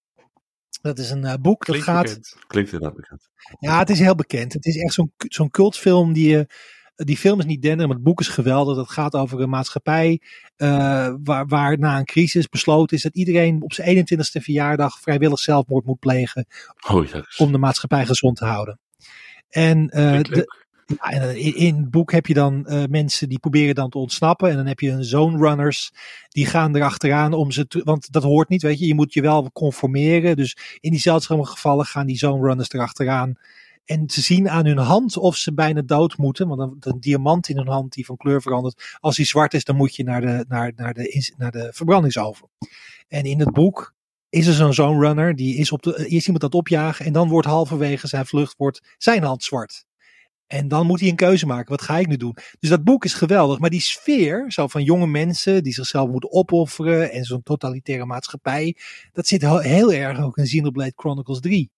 [0.82, 2.04] Dat is een eh, boek dat Klinkt gaat.
[2.04, 2.36] bekend.
[2.48, 3.30] Klinkt inderdaad bekend.
[3.60, 4.54] Ja, het is heel bekend.
[4.54, 6.48] Het is echt zo'n zo'n cultfilm die je.
[7.06, 8.78] Die film is niet dender, maar het boek is geweldig.
[8.78, 10.22] Het gaat over een maatschappij
[10.56, 15.40] eh, waar, waar na een crisis besloten is dat iedereen op zijn 21ste verjaardag vrijwillig
[15.40, 16.46] zelfmoord moet plegen
[16.90, 17.06] Oh
[17.38, 18.80] om de maatschappij gezond te houden.
[19.50, 23.40] En, eh, de, ja, en in, in het boek heb je dan eh, mensen die
[23.40, 24.50] proberen dan te ontsnappen.
[24.50, 25.92] En dan heb je een zone runners
[26.30, 28.88] die gaan erachteraan om ze te, want dat hoort niet, weet je.
[28.88, 30.36] Je moet je wel conformeren.
[30.36, 33.36] Dus in die zeldzame gevallen gaan die zone runners erachteraan.
[33.88, 36.48] En ze zien aan hun hand of ze bijna dood moeten.
[36.48, 38.98] Want een, een diamant in hun hand die van kleur verandert.
[39.00, 42.50] Als die zwart is, dan moet je naar de, naar, naar de, naar de verbrandingsoven.
[43.08, 43.96] En in het boek
[44.30, 45.36] is er zo'n zone runner.
[45.36, 47.06] Die is op de, eerst iemand het opjagen.
[47.06, 49.86] En dan wordt halverwege zijn vlucht wordt zijn hand zwart.
[50.48, 51.70] En dan moet hij een keuze maken.
[51.70, 52.38] Wat ga ik nu doen?
[52.60, 53.60] Dus dat boek is geweldig.
[53.60, 57.12] Maar die sfeer, zo van jonge mensen die zichzelf moeten opofferen.
[57.12, 58.76] En zo'n totalitaire maatschappij.
[59.12, 61.70] Dat zit heel erg ook in Xenoblade Chronicles 3.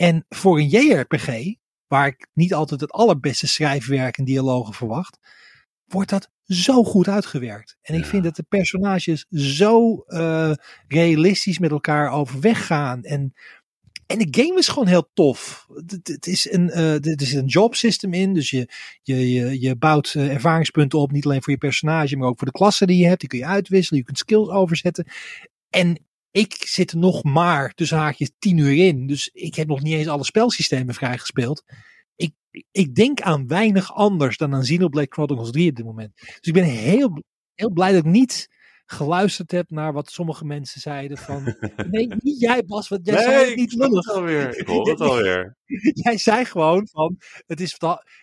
[0.00, 1.54] En voor een JRPG,
[1.86, 5.18] waar ik niet altijd het allerbeste schrijfwerk en dialogen verwacht.
[5.84, 7.76] Wordt dat zo goed uitgewerkt.
[7.82, 8.08] En ik Ja.
[8.08, 10.52] vind dat de personages zo eh,
[10.88, 13.02] realistisch met elkaar overweg gaan.
[13.02, 13.32] En
[14.06, 15.66] en de game is gewoon heel tof.
[15.86, 18.34] Het, het is een, eh, er zit een job system in.
[18.34, 18.68] Dus je,
[19.02, 21.10] je, je, je bouwt eh, ervaringspunten op.
[21.12, 23.20] Niet alleen voor je personage, maar ook voor de klassen die je hebt.
[23.20, 23.98] Die kun je uitwisselen.
[23.98, 25.06] Je kunt skills overzetten.
[25.70, 29.06] En ik zit nog maar tussen haakjes tien uur in.
[29.06, 31.62] Dus ik heb nog niet eens alle spelsystemen vrijgespeeld.
[32.16, 32.32] Ik,
[32.70, 36.12] ik denk aan weinig anders dan aan Xenoblade Chronicles 3 op dit moment.
[36.14, 37.22] Dus ik ben heel,
[37.54, 38.48] heel blij dat ik niet
[38.86, 41.56] geluisterd heb naar wat sommige mensen zeiden van...
[41.90, 44.06] Nee, niet jij Bas, want jij zei het niet lullig.
[44.06, 44.56] het alweer.
[44.60, 45.56] Ik hoor het alweer.
[46.04, 47.16] Jij zei gewoon van,
[47.46, 47.78] het is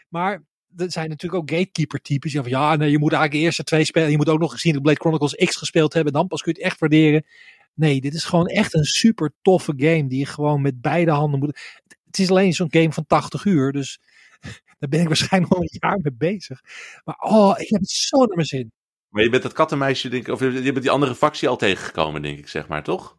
[0.10, 2.32] maar er zijn natuurlijk ook gatekeeper types.
[2.32, 4.12] Die van, ja, nee, je moet eigenlijk eerst de twee spelen.
[4.12, 6.13] Je moet ook nog gezien de Blade Chronicles X gespeeld hebben.
[6.13, 7.26] Dan pas kun je het echt waarderen.
[7.78, 10.08] Nee, dit is gewoon echt een super toffe game.
[10.08, 11.60] Die je gewoon met beide handen moet.
[12.06, 13.72] Het is alleen zo'n game van 80 uur.
[13.72, 14.00] Dus
[14.80, 16.62] daar ben ik waarschijnlijk al een jaar mee bezig.
[17.04, 18.72] Maar oh, ik heb het zo naar mijn zin.
[19.10, 22.22] Maar je bent dat kattenmeisje, denk ik, of je bent die andere factie al tegengekomen,
[22.22, 23.18] denk ik, zeg maar, toch?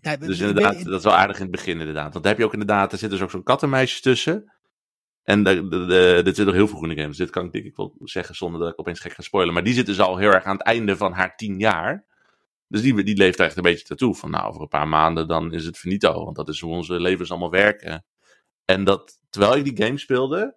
[0.00, 2.12] Ja, Dus inderdaad, ben- dat is wel aardig in het begin, inderdaad.
[2.12, 4.52] Want daar heb je ook inderdaad, er zit dus ook zo'n kattenmeisje tussen.
[5.22, 7.44] En de, de, de- dit zit nog heel vroeg in de game, dus dit kan
[7.46, 9.54] ik denk ik wel zeggen zonder dat ik opeens gek ga spoilen.
[9.54, 12.04] Maar die zit dus al heel erg aan het einde van haar tien jaar.
[12.70, 14.14] Dus die, die leeft echt een beetje naartoe.
[14.14, 16.24] Van nou, over een paar maanden dan is het finito.
[16.24, 18.04] Want dat is hoe onze levens allemaal werken.
[18.64, 20.56] En dat, terwijl ik die game speelde,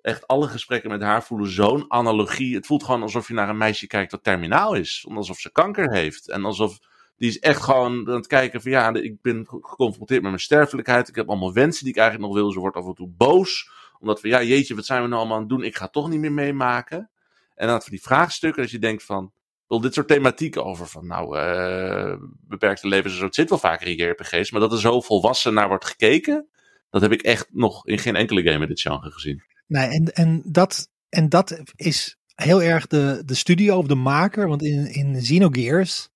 [0.00, 2.54] echt alle gesprekken met haar voelen zo'n analogie.
[2.54, 5.06] Het voelt gewoon alsof je naar een meisje kijkt dat terminaal is.
[5.14, 6.28] Alsof ze kanker heeft.
[6.28, 6.78] En alsof
[7.16, 11.08] die is echt gewoon aan het kijken van ja, ik ben geconfronteerd met mijn sterfelijkheid.
[11.08, 12.52] Ik heb allemaal wensen die ik eigenlijk nog wil.
[12.52, 13.70] Ze wordt af en toe boos.
[13.98, 15.62] Omdat we, ja jeetje, wat zijn we nou allemaal aan het doen?
[15.64, 17.10] Ik ga toch niet meer meemaken.
[17.54, 19.32] En dan van die vraagstukken dat je denkt van,
[19.68, 22.16] wel dit soort thematieken over van nou, eh,
[22.48, 23.24] beperkte levens en zo.
[23.24, 26.48] Het zit wel vaker in JRPG's, maar dat er zo volwassen naar wordt gekeken.
[26.90, 29.42] Dat heb ik echt nog in geen enkele game in dit genre gezien.
[29.66, 34.48] Nee, en, en, dat, en dat is heel erg de, de studio of de maker.
[34.48, 36.08] Want in, in Xenogears,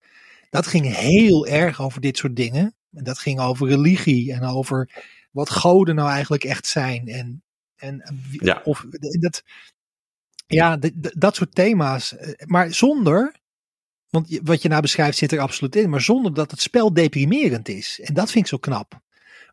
[0.50, 2.74] dat ging heel erg over dit soort dingen.
[2.92, 7.08] En dat ging over religie en over wat goden nou eigenlijk echt zijn.
[7.08, 7.42] En,
[7.76, 8.60] en, Ja.
[8.64, 8.86] of,
[9.20, 9.42] dat,
[10.46, 12.16] Ja, dat soort thema's.
[12.16, 13.34] eh, Maar zonder,
[14.12, 17.68] want wat je nou beschrijft zit er absoluut in, maar zonder dat het spel deprimerend
[17.68, 18.00] is.
[18.02, 19.00] En dat vind ik zo knap.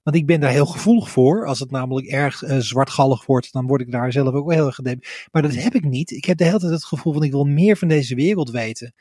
[0.04, 1.46] Want ik ben daar heel gevoelig voor.
[1.46, 4.66] Als het namelijk erg eh, zwartgallig wordt, dan word ik daar zelf ook wel heel
[4.66, 4.80] erg.
[5.32, 6.12] Maar dat heb ik niet.
[6.12, 8.94] Ik heb de hele tijd het gevoel van ik wil meer van deze wereld weten.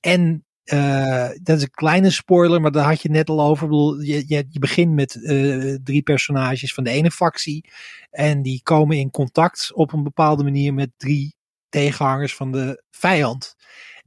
[0.00, 3.68] En eh, dat is een kleine spoiler, maar daar had je net al over.
[4.04, 7.70] Je, je begint met eh, drie personages van de ene factie.
[8.10, 11.34] En die komen in contact op een bepaalde manier met drie
[11.68, 13.56] tegenhangers van de vijand.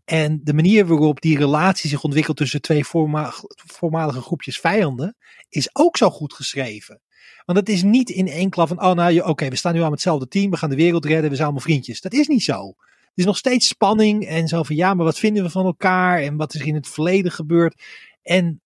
[0.06, 5.16] En de manier waarop die relatie zich ontwikkelt tussen twee voorma- voormalige groepjes vijanden
[5.50, 7.02] is ook zo goed geschreven.
[7.46, 9.92] Want het is niet in één klap van, oh nou, oké, we staan nu aan
[9.92, 12.02] hetzelfde team, we gaan de wereld redden, we zijn allemaal vriendjes.
[12.02, 12.74] Dat is niet zo.
[12.78, 16.22] Er is nog steeds spanning en zo van, ja, maar wat vinden we van elkaar
[16.22, 17.84] en wat is er in het verleden gebeurd.
[18.22, 18.62] En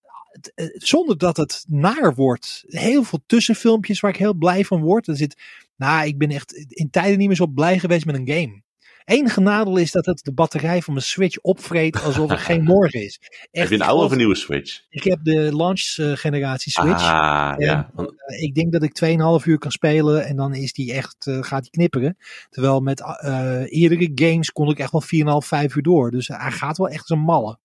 [0.56, 2.63] eh, zonder dat het naar wordt.
[2.67, 5.08] Heel veel tussenfilmpjes waar ik heel blij van word.
[5.08, 5.41] Er zit,
[5.76, 8.62] nou, ik ben echt in tijden niet meer zo blij geweest met een game.
[9.09, 13.03] Enige nadeel is dat het de batterij van mijn Switch opvreet alsof er geen morgen
[13.03, 13.19] is.
[13.21, 14.81] Echt, Heb je een oude of een nieuwe Switch?
[14.89, 17.03] Ik heb de launch eh, generatie Switch.
[17.03, 17.91] Ah, En, ja.
[17.95, 18.93] Eh, ik denk dat ik
[19.41, 22.17] 2,5 uur kan spelen en dan is die echt, eh, gaat die knipperen.
[22.49, 25.03] Terwijl met eh, eerdere games kon ik echt wel
[25.41, 26.11] 4,5, 5 uur door.
[26.11, 27.59] Dus hij gaat wel echt een malle.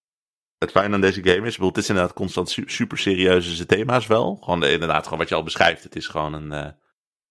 [0.59, 4.37] Het fijne aan deze game is, het is inderdaad constant su- super serieuze thema's wel.
[4.43, 5.83] Gewoon de- inderdaad, gewoon wat je al beschrijft.
[5.83, 6.75] Het is gewoon een,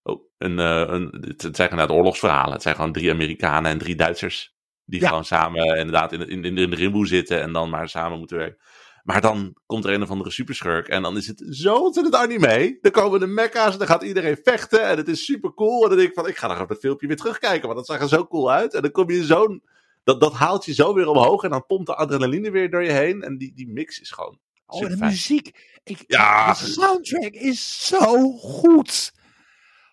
[0.02, 2.52] oh, een, eh, een het, het zijn inderdaad oorlogsverhalen.
[2.52, 4.54] Het zijn gewoon drie Amerikanen en drie Duitsers.
[4.84, 5.08] Die Ja.
[5.08, 8.36] gewoon samen inderdaad in, in, in, in de rimboe zitten en dan maar samen moeten
[8.36, 8.58] werken.
[9.02, 12.78] Maar dan komt er een of andere superschurk en dan is het zo ontzettend anime.
[12.80, 15.82] Dan komen de mekka's en dan gaat iedereen vechten en het is super cool.
[15.82, 18.00] En dan denk ik van, ik ga nog het filmpje weer terugkijken, want dat zag
[18.00, 18.74] er zo cool uit.
[18.74, 19.62] En dan kom je in zo'n,
[20.04, 22.92] dat, dat haalt je zo weer omhoog en dan pompt de adrenaline weer door je
[22.92, 23.22] heen.
[23.22, 25.50] En die, die mix is gewoon Oh, de muziek.
[25.84, 26.52] Ik, Ja.
[26.52, 29.12] De soundtrack is zo goed.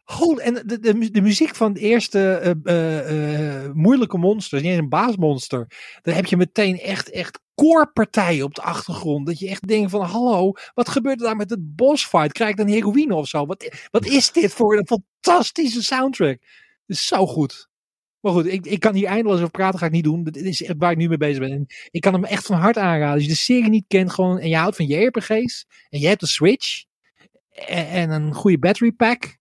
[0.10, 4.90] Goed, en de, de, de muziek van het eerste eh, eh, moeilijke monster, niet een
[4.90, 5.68] baasmonster.
[6.02, 9.26] Dan heb je meteen echt, echt koorpartijen op de achtergrond.
[9.26, 12.32] Dat je echt denkt van, hallo, wat gebeurt er daar met het bossfight?
[12.32, 13.46] Krijg ik dan heroïne of zo?
[13.46, 16.42] Wat, wat is dit voor een fantastische soundtrack?
[16.86, 17.70] Het is zo goed.
[18.20, 20.24] Maar goed, ik, ik kan hier eindeloos over praten, ga ik niet doen.
[20.24, 21.52] Dit is waar ik nu mee bezig ben.
[21.52, 23.14] En ik kan hem echt van harte aanraden.
[23.14, 26.22] Als je de serie niet kent gewoon, en je houdt van JRPG's, en je hebt
[26.22, 26.84] een Switch,
[27.68, 29.39] en een goede battery pack,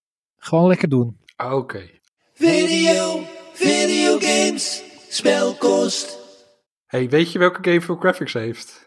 [0.49, 1.19] gewoon lekker doen.
[1.37, 1.91] Ah, Oké.
[2.35, 3.21] Video,
[3.53, 6.19] videogames, spelkost.
[6.87, 8.87] Hey, weet je welke game veel graphics heeft?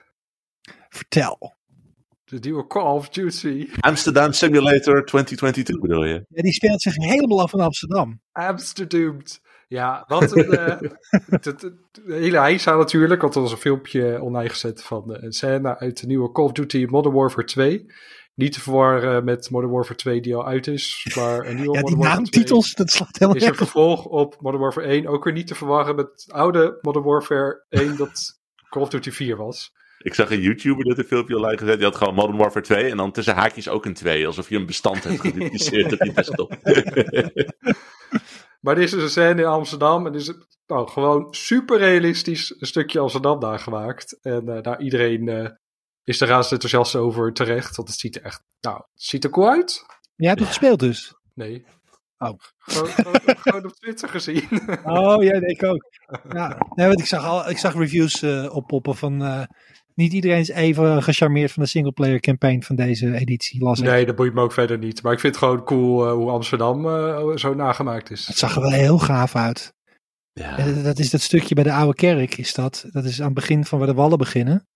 [0.90, 1.56] Vertel.
[2.24, 3.70] De nieuwe Call of Duty.
[3.80, 6.26] Amsterdam Simulator 2022 bedoel je?
[6.30, 8.22] Ja, die speelt zich helemaal af van Amsterdam.
[8.32, 9.22] Amsterdam.
[9.68, 10.50] Ja, wat een...
[10.52, 10.78] eh,
[11.30, 11.76] het, het- het
[12.08, 16.00] hele heisa natuurlijk, want er was een filmpje online gezet van eh, een scène uit
[16.02, 17.86] de nieuwe Call of Duty Modern Warfare 2.
[18.36, 21.82] Niet te verwarren met Modern Warfare 2 die al uit is, maar een nieuwe Ja,
[21.82, 25.08] die Modern Warfare 2 naamtitels, dat slaat helemaal is een vervolg op Modern Warfare 1.
[25.08, 28.40] Ook weer niet te verwarren met het oude Modern Warfare 1 dat
[28.70, 29.72] Call of Duty 4 was.
[29.98, 31.76] Ik zag een YouTuber dat een filmpje online gezet.
[31.76, 34.28] Die had gewoon Modern Warfare 2 en dan tussen haakjes ook een 2.
[34.28, 36.56] Alsof je een bestand hebt gedupliceerd op je desktop.
[38.62, 42.56] Maar dit is dus een scène in Amsterdam en is het nou, gewoon super realistisch
[42.60, 44.20] een stukje Amsterdam daar gemaakt.
[44.22, 45.50] En eh daar iedereen eh,
[46.04, 49.30] is er razend enthousiast over terecht, want het ziet er echt, nou, het ziet er
[49.30, 49.86] cool uit.
[50.16, 51.14] Jij hebt het gespeeld dus.
[51.34, 51.66] Nee.
[52.18, 52.40] Oh.
[52.58, 54.48] Gewoon, gewoon, gewoon op Twitter gezien.
[54.84, 55.84] Oh ja, nee, ik ook.
[56.30, 59.24] Ja, nee, want ik zag, al, ik zag reviews eh, oppoppen van...
[59.24, 59.44] eh,
[59.96, 63.86] niet iedereen is even gecharmeerd van de singleplayer campaign van deze editie, las ik.
[63.86, 65.04] Nee, dat boeit me ook verder niet.
[65.04, 68.28] Maar ik vind het gewoon cool eh, hoe Amsterdam eh, zo nagemaakt is.
[68.28, 69.74] Het zag er wel heel gaaf uit.
[70.34, 70.72] ja.
[70.84, 72.86] Dat is dat stukje bij de Oude Kerk, is dat.
[72.92, 74.68] Dat is aan het begin van waar de wallen beginnen.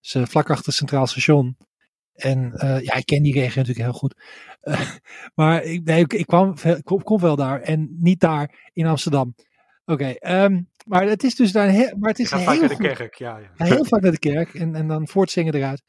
[0.00, 1.56] Dus eh, vlak achter het Centraal Station.
[2.12, 4.14] En eh, ja, ik ken die regio natuurlijk heel goed.
[5.34, 7.60] Maar ik, nee, ik, ik kwam, ik kom, wel daar.
[7.60, 9.34] En niet daar in Amsterdam.
[9.84, 12.60] Oké, ehm, maar het is dus daar een heel, maar het is een vaak heel
[12.60, 13.38] naar de kerk, ja.
[13.38, 13.50] ja.
[13.56, 15.82] ja, heel vaak naar de kerk en, en dan voortzingen eruit.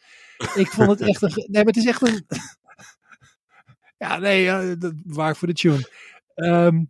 [0.55, 2.25] Ik vond het echt een, nee, maar het is echt een,
[3.97, 5.89] ja, nee, dat, waar voor de tune.
[6.35, 6.83] Ehm,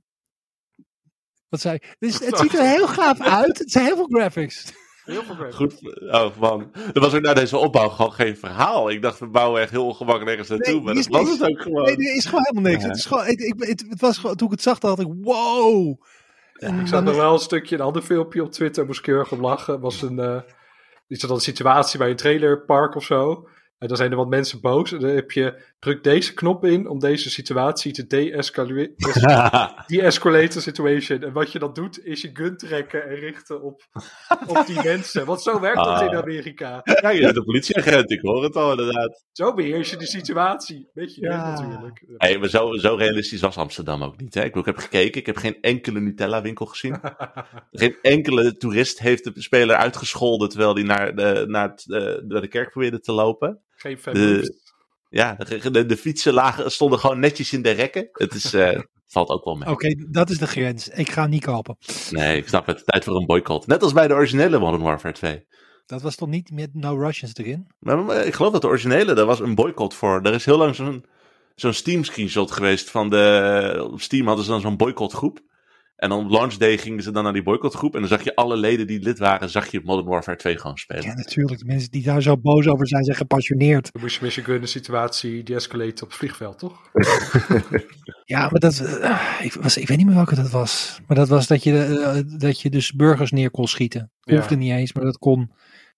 [1.50, 1.96] wat zei ik?
[2.00, 3.58] Dus het ziet er heel gaaf uit.
[3.58, 4.74] Het zijn heel veel graphics.
[5.04, 5.24] Heel.
[5.52, 6.72] Goed, oh man.
[6.94, 8.90] Er was ook na deze opbouw gewoon geen verhaal.
[8.90, 10.74] Ik dacht, we bouwen echt heel ongemakkelijk ergens naartoe.
[10.74, 11.84] Nee, maar dat is was het ook gewoon.
[11.84, 12.84] Nee, er is gewoon helemaal niks.
[12.84, 12.88] Ja.
[12.90, 15.08] Het, is gewoon, ik, ik, het, het was gewoon, toen ik het zag, dacht ik,
[15.22, 16.02] wow.
[16.54, 19.32] Ik zag nog wel een stukje, een ander filmpje op Twitter, moest ik heel erg
[19.32, 19.80] om lachen.
[19.80, 20.42] was een, eh
[21.08, 23.48] iets van een situatie bij een trailerpark of zo.
[23.82, 24.92] En dan zijn er wat mensen boos.
[24.92, 28.94] En dan heb je, druk deze knop in om deze situatie te de-escaleren.
[29.88, 31.24] De-escalate the situation.
[31.24, 33.82] En wat je dan doet, is je gun trekken en richten op,
[34.48, 35.26] op die mensen.
[35.26, 36.04] Want zo werkt dat Ah.
[36.12, 36.82] in Amerika.
[37.02, 39.24] Ja, je bent een politieagent, ik hoor het al inderdaad.
[39.32, 40.90] Zo beheers je de situatie.
[40.94, 41.50] Weet je Ja.
[41.60, 42.04] natuurlijk.
[42.18, 44.34] Hey, maar zo, zo realistisch was Amsterdam ook niet.
[44.34, 44.40] Hè?
[44.44, 47.00] Ik, bedoel, ik heb gekeken, ik heb geen enkele Nutella-winkel gezien.
[47.72, 52.42] geen enkele toerist heeft de speler uitgescholden terwijl hij naar de, naar, het, eh, naar
[52.42, 53.60] de kerk probeerde te lopen.
[53.82, 53.98] Geen.
[54.04, 54.60] De-
[55.10, 58.10] Ja, de, de, de fietsen lagen, stonden gewoon netjes in de rekken.
[58.12, 59.70] Het is, eh, valt ook wel mee.
[59.70, 60.88] Oké, dat is de grens.
[60.88, 61.78] Ik ga niet kopen.
[62.10, 62.86] Nee, ik snap het.
[62.86, 63.68] Tijd voor een boycott.
[63.68, 65.46] Net als bij de originele Modern Warfare 2.
[65.86, 67.68] Dat was toch niet met No Russians erin?
[67.80, 70.22] Maar, maar ik geloof dat de originele, daar was een boycott voor.
[70.24, 71.06] Er is heel lang zo'n
[71.56, 73.88] zo'n Steam screenshot geweest van de...
[73.92, 75.40] Op Steam hadden ze dan zo'n boycottgroep.
[76.02, 77.94] En dan op launch day gingen ze dan naar die boycottgroep.
[77.94, 80.78] En dan zag je alle leden die lid waren, zag je Modern Warfare 2 gewoon
[80.78, 81.04] spelen.
[81.04, 81.60] Ja, natuurlijk.
[81.60, 83.90] De mensen die daar zo boos over zijn, zijn gepassioneerd.
[83.92, 86.82] Dan moest je met je gun de situatie de-escalate op het vliegveld, toch?
[88.26, 91.00] Ja, maar dat, eh, ik, was, ik weet niet meer welke dat was.
[91.08, 94.12] Maar dat was dat je, eh, dat je dus burgers neer kon schieten.
[94.20, 94.36] Ja.
[94.36, 95.52] Hoefde niet eens, maar dat kon.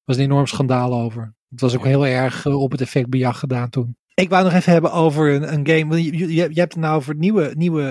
[0.04, 1.36] was een enorm schandaal over.
[1.50, 3.98] Het was ook heel erg eh, op het effectbejag gedaan toen.
[4.14, 6.04] Ik wou nog even hebben over een, een game.
[6.04, 7.52] Je, je, je hebt het nou over nieuwe.
[7.58, 7.84] nieuwe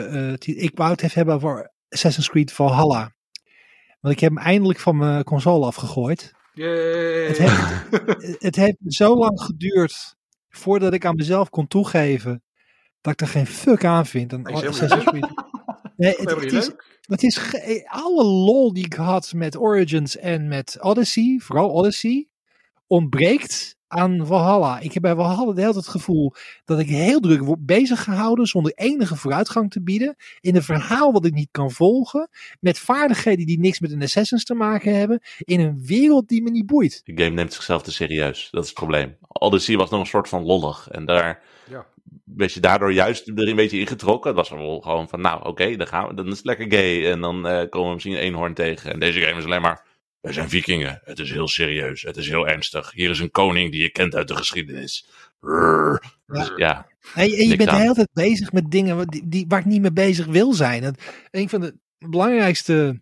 [0.45, 3.15] eh, ik wou het even hebben over Assassin's Creed Valhalla.
[4.01, 6.33] Want ik heb hem eindelijk van mijn console afgegooid.
[7.29, 7.89] Het heeft,
[8.49, 10.15] het heeft zo lang geduurd
[10.49, 12.43] voordat ik aan mezelf kon toegeven
[13.01, 14.33] dat ik er geen fuck aan vind.
[14.33, 15.05] Aan Is Assassin's.
[15.05, 15.29] Creed.
[15.97, 20.77] Nee, het, is, het is ge- alle lol die ik had met Origins en met
[20.81, 22.29] Odyssey, vooral Odyssey,
[22.93, 24.81] ontbreekt aan Valhalla.
[24.81, 26.33] Ik heb bij Valhalla de hele tijd het gevoel
[26.65, 30.17] dat ik heel druk word bezig gehouden zonder enige vooruitgang te bieden.
[30.41, 32.29] In een verhaal wat ik niet kan volgen.
[32.61, 35.21] Met vaardigheden die niks met een Assassins te maken hebben.
[35.39, 37.01] In een wereld die me niet boeit.
[37.05, 38.49] De game neemt zichzelf te serieus.
[38.51, 39.17] Dat is het probleem.
[39.29, 40.89] Odyssey was nog een soort van lollig.
[40.91, 41.87] En daar Ja.
[42.25, 44.29] werd je daardoor juist er een beetje ingetrokken.
[44.29, 46.15] Het was er wel gewoon van, nou oké, dan gaan we.
[46.15, 47.11] Dan is het lekker gay.
[47.11, 48.93] En dan eh, komen we misschien een eenhoorn tegen.
[48.93, 49.91] En deze game is alleen maar,
[50.23, 51.01] wij zijn vikingen.
[51.05, 52.03] Het is heel serieus.
[52.03, 52.91] Het is heel ernstig.
[52.93, 55.07] Hier is een koning die je kent uit de geschiedenis.
[55.41, 56.03] Rrr.
[56.27, 57.81] Dus ja, En, je- en je bent de aan.
[57.81, 60.83] hele tijd bezig met dingen die, die, waar ik niet mee bezig wil zijn.
[60.83, 63.01] Het, een van de belangrijkste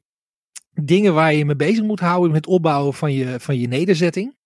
[0.70, 4.38] dingen waar je mee bezig moet houden met het opbouwen van je, van je nederzetting.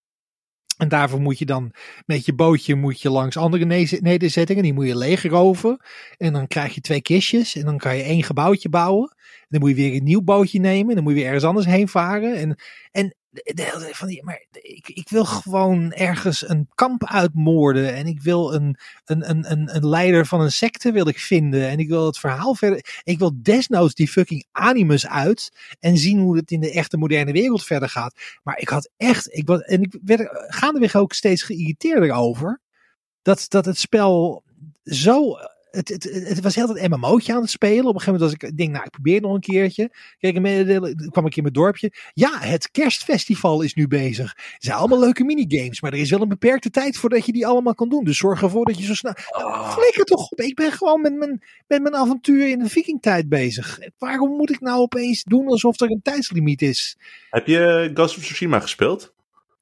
[0.78, 1.72] En daarvoor moet je dan
[2.06, 3.64] met je bootje moet je langs andere
[4.00, 4.62] nederzettingen.
[4.62, 5.80] Die moet je leegroven.
[6.16, 7.54] En dan krijg je twee kistjes.
[7.54, 9.14] En dan kan je één gebouwtje bouwen.
[9.48, 10.88] Dan moet je weer een nieuw bootje nemen.
[10.88, 12.37] En dan moet je weer ergens anders heen varen.
[12.37, 12.57] En,
[12.90, 17.94] en de, maar ik, ik wil gewoon ergens een kamp uitmoorden.
[17.94, 21.68] En ik wil een, een, een, een, een leider van een secte wil ik vinden.
[21.68, 23.00] En ik wil het verhaal verder.
[23.02, 25.50] Ik wil desnoods die fucking animus uit.
[25.80, 28.14] En zien hoe het in de echte moderne wereld verder gaat.
[28.42, 29.37] Maar ik had echt.
[29.37, 32.61] Ik en ik werd er gaandeweg ook steeds geïrriteerder over.
[33.22, 34.42] Dat, dat het spel
[34.85, 35.37] zo.
[35.74, 37.87] Het, het, het, was heel het MMO'tje aan het spelen.
[37.87, 39.90] Op een gegeven moment was ik, ik denk, nou, ik probeer het nog een keertje.
[40.18, 41.92] Kijk, een mededelen, toen kwam ik in mijn dorpje.
[42.12, 44.34] Ja, het kerstfestival is nu bezig.
[44.37, 47.46] Het zijn allemaal leuke minigames, maar er is wel een beperkte tijd voordat je die
[47.46, 48.04] allemaal kan doen.
[48.04, 49.14] Dus zorg ervoor dat je zo snel.
[49.30, 49.72] Ah.
[49.72, 50.40] Flikker toch op.
[50.40, 53.78] Ik ben gewoon met mijn, met mijn avontuur in de vikingtijd bezig.
[53.98, 56.96] Waarom moet ik nou opeens doen alsof er een tijdslimiet is?
[57.30, 59.14] Heb je Ghost of Tsushima gespeeld?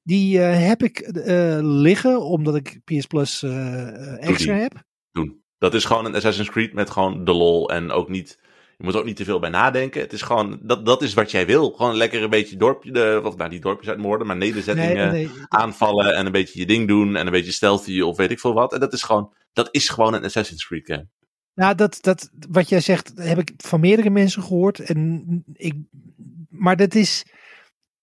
[0.03, 4.83] Die eh, heb ik eh, liggen omdat ik PS Plus eh, eh, extra heb.
[5.63, 8.39] Dat is gewoon een Assassin's Creed met gewoon de lol en ook niet...
[8.77, 10.01] Je moet er ook niet te veel bij nadenken.
[10.01, 11.71] Het is gewoon, dat, dat is wat jij wil.
[11.71, 15.29] Gewoon lekker een beetje dorpje, de, wat, nou, niet dorpjes uitmoorden, maar nederzettingen Nee, nee,
[15.47, 18.53] aanvallen en een beetje je ding doen en een beetje stealthy of weet ik veel
[18.53, 18.73] wat.
[18.73, 21.07] En dat is gewoon, dat is gewoon een Assassin's Creed game.
[21.55, 24.79] Nou, dat, dat, wat jij zegt, heb ik van meerdere mensen gehoord.
[24.79, 25.73] En ik,
[26.49, 27.25] maar dat is.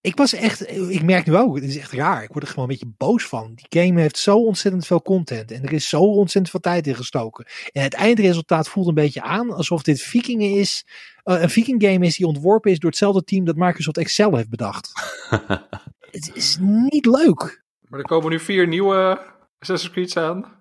[0.02, 0.70] Ik was echt.
[0.70, 2.22] Ik merk nu ook, het is echt raar.
[2.22, 3.54] Ik word er gewoon een beetje boos van.
[3.54, 5.50] Die game heeft zo ontzettend veel content.
[5.50, 7.46] En er is zo ontzettend veel tijd in gestoken.
[7.72, 10.86] En het eindresultaat voelt een beetje aan alsof dit Vikingen is.
[11.22, 14.50] eh, een Viking game is die ontworpen is door hetzelfde team dat Microsoft Excel heeft
[14.50, 14.92] bedacht.
[16.10, 17.64] het is niet leuk.
[17.88, 19.20] Maar er komen nu vier nieuwe
[19.58, 20.58] Assassin's Creed's aan.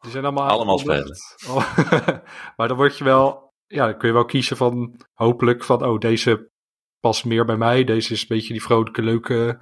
[0.00, 1.44] Die zijn allemaal Allemaal aangekondigd.
[1.48, 1.78] Oh,
[2.56, 3.50] maar dan word je wel...
[3.66, 5.00] Ja, dan kun je wel kiezen van...
[5.12, 5.84] Hopelijk van...
[5.84, 6.50] Oh, deze
[7.02, 7.84] past meer bij mij.
[7.84, 9.58] Deze is een beetje die vrolijke, leuke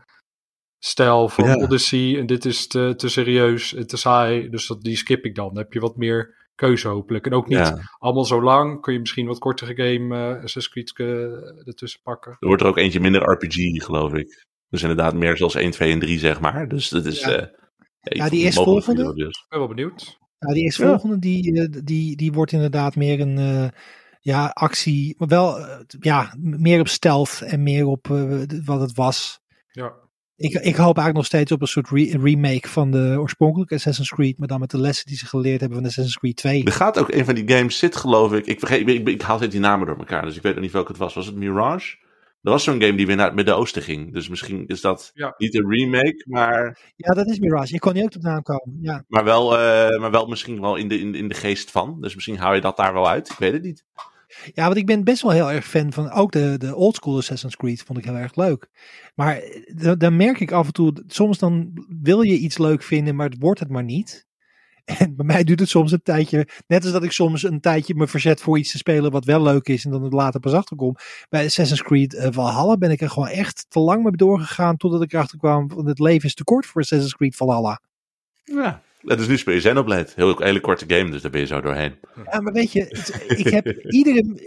[0.78, 1.54] stijl van Ja.
[1.54, 2.18] Odyssey.
[2.18, 4.48] En dit is te, te serieus en te saai.
[4.50, 5.48] Dus dat, die skip ik dan.
[5.48, 7.26] Dan heb je wat meer keuze hopelijk.
[7.26, 7.78] En ook niet Ja.
[7.98, 8.80] allemaal zo lang.
[8.80, 12.36] Kun je misschien wat kortere game eh Assassin's Creed eh, ertussen pakken.
[12.40, 14.44] Er wordt er ook eentje minder RPG, geloof ik.
[14.68, 16.68] Dus inderdaad meer zoals 1, 2 en 3, zeg maar.
[16.68, 17.20] Dus dat is...
[17.20, 17.30] Ja.
[17.36, 17.46] eh,
[18.00, 19.14] Ja, die is volgende.
[19.14, 19.38] dus.
[19.38, 20.18] Ik ben wel benieuwd.
[20.38, 23.68] Nou, die eerstvolgende, die, eh, die, die wordt inderdaad meer een eh,
[24.20, 28.94] ja, actie, maar wel eh, ja, meer op stealth en meer op eh, wat het
[28.94, 29.40] was.
[29.70, 29.92] Ja.
[30.36, 34.10] Ik, ik hoop eigenlijk nog steeds op een soort re- remake van de oorspronkelijke Assassin's
[34.10, 36.64] Creed, maar dan met de lessen die ze geleerd hebben van Assassin's Creed 2.
[36.64, 38.46] Er gaat ook een van die games zit, geloof ik.
[38.46, 40.62] Ik, vergeet, ik, ik, ik haal steeds die namen door elkaar, dus ik weet nog
[40.62, 41.14] niet welke het was.
[41.14, 41.96] Was het Mirage?
[42.42, 44.12] Er was zo'n game die weer naar het Midden-Oosten ging.
[44.12, 45.34] Dus misschien is dat Ja.
[45.38, 47.74] niet een remake, maar, Ja, dat is Mirage.
[47.74, 48.78] Ik kon niet ook op de naam komen.
[48.80, 49.04] Ja.
[49.08, 52.00] maar, wel, eh, maar wel misschien wel in de, in, in de geest van.
[52.00, 53.30] Dus misschien hou je dat daar wel uit.
[53.30, 53.84] Ik weet het niet.
[54.54, 57.56] ja, want ik ben best wel heel erg fan van ook de, de oldschool Assassin's
[57.56, 57.82] Creed.
[57.82, 58.68] Vond ik heel erg leuk.
[59.14, 61.70] Maar eh, dan, dan merk ik af en toe, soms dan
[62.02, 64.28] wil je iets leuk vinden, maar het wordt het maar niet.
[64.84, 67.94] En bij mij duurt het soms een tijdje, net als dat ik soms een tijdje
[67.94, 70.52] me verzet voor iets te spelen wat wel leuk is en dan het later pas
[70.52, 70.94] achterkom.
[71.28, 75.02] Bij Assassin's Creed eh, Valhalla ben ik er gewoon echt te lang mee doorgegaan totdat
[75.02, 77.80] ik erachter kwam van het leven is te kort voor Assassin's Creed Valhalla.
[78.44, 78.82] Ja.
[79.02, 80.08] Ja, Dus nu speel je Xenoblade.
[80.14, 81.94] Heel hele korte game, dus daar ben je zo doorheen.
[82.32, 84.44] Ja, maar weet je, het- ik heb iedere,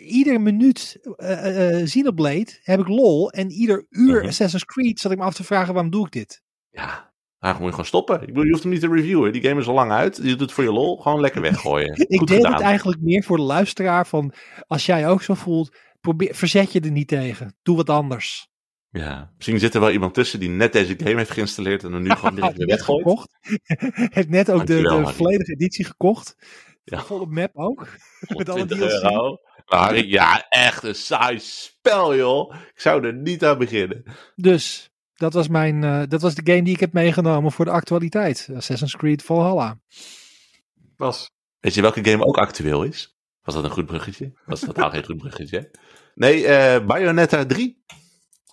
[0.00, 4.26] iedere minuut eh eh Xenoblade heb ik lol en ieder uur Mhm.
[4.26, 6.42] Assassin's Creed zat ik me af te vragen waarom doe ik dit?
[6.70, 7.11] Ja,
[7.50, 8.20] daar moet je gewoon stoppen.
[8.20, 9.32] Ik bedoel, je hoeft hem niet te reviewen.
[9.32, 10.16] Die game is al lang uit.
[10.16, 10.96] Je doet het voor je lol.
[10.96, 11.94] Gewoon lekker weggooien.
[12.08, 12.52] Ik Goed deel gedaan.
[12.52, 14.32] het eigenlijk meer voor de luisteraar van
[14.66, 17.56] als jij ook zo voelt, probeer, verzet je er niet tegen.
[17.62, 18.48] Doe wat anders.
[18.90, 22.02] Ja, misschien zit er wel iemand tussen die net deze game heeft geïnstalleerd en hem
[22.02, 23.02] nu gewoon direct weer weggooit.
[23.02, 23.38] gekocht.
[24.14, 26.36] Heeft net ook de, de volledige editie gekocht.
[26.84, 27.00] Ja.
[27.00, 27.88] Volle map ook.
[28.28, 29.02] Met alle 20 DLC.
[29.02, 29.38] euro.
[29.94, 32.54] Ja, echt een saai spel, joh.
[32.54, 34.02] Ik zou er niet aan beginnen.
[34.34, 34.91] Dus
[35.22, 38.48] dat was, mijn, eh, dat was de game die ik heb meegenomen voor de actualiteit.
[38.56, 39.78] Assassin's Creed Valhalla.
[40.96, 41.30] Was.
[41.60, 43.16] Weet je welke game ook actueel is?
[43.42, 44.32] Was dat een goed bruggetje?
[44.46, 45.70] Was dat totaal geen goed bruggetje?
[46.14, 47.80] Nee, eh Bayonetta 3.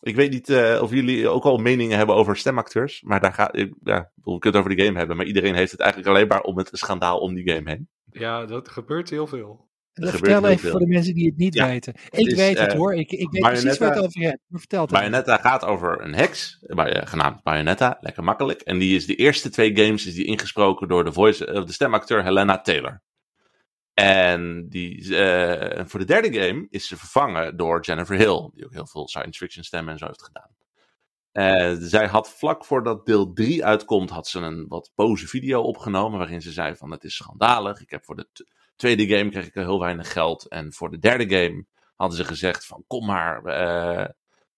[0.02, 3.02] Ik weet niet eh, of jullie ook al meningen hebben over stemacteurs.
[3.02, 3.56] Maar daar gaat.
[3.58, 5.18] ik- Ja, we kunnen het over de game hebben.
[5.18, 7.90] Maar iedereen heeft het eigenlijk alleen maar om het schandaal om die game heen.
[8.12, 9.69] Ja, dat gebeurt heel veel.
[10.00, 10.72] Dat vertel even veel.
[10.72, 11.94] voor de mensen die het niet Ja, weten.
[12.10, 12.96] Ik is, weet het eh, hoor.
[12.96, 14.42] Ik, ik weet precies waar het over hebt.
[14.48, 14.92] Maar vertel het.
[14.92, 18.62] Bayonetta gaat over een heks, eh, genaamd Bayonetta, lekker makkelijk.
[18.62, 21.72] En die is de eerste twee games is die ingesproken door de, voice, eh, de
[21.72, 23.02] stemacteur Helena Taylor.
[23.94, 25.06] En die,
[25.86, 29.40] voor de derde game is ze vervangen door Jennifer Hill, die ook heel veel science
[29.40, 30.50] fiction stemmen en zo heeft gedaan.
[31.88, 36.20] Zij had vlak voordat deel 3 uitkomt, had ze een wat boze video opgenomen.
[36.20, 37.82] Waarin ze zei van het is schandalig.
[37.82, 38.28] Ik heb voor de
[38.80, 40.48] tweede game kreeg ik heel weinig geld.
[40.48, 41.66] En voor de derde game
[41.96, 44.06] hadden ze gezegd van kom maar eh,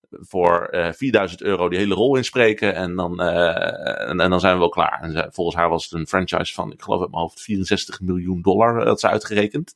[0.09, 2.76] voor eh 4000 euro die hele rol inspreken.
[2.76, 4.99] En dan, eh, en, dan zijn we wel klaar.
[5.01, 8.41] En volgens haar was het een franchise van, ik geloof uit mijn hoofd, 64 miljoen
[8.41, 9.76] dollar dat ze uitgerekend.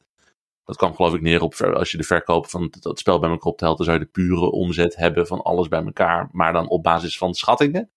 [0.64, 3.52] Dat kwam geloof ik neer op, als je de verkoop van dat spel bij elkaar
[3.52, 6.84] optelt, dan zou je de pure omzet hebben van alles bij elkaar, maar dan op
[6.84, 7.90] basis van schattingen.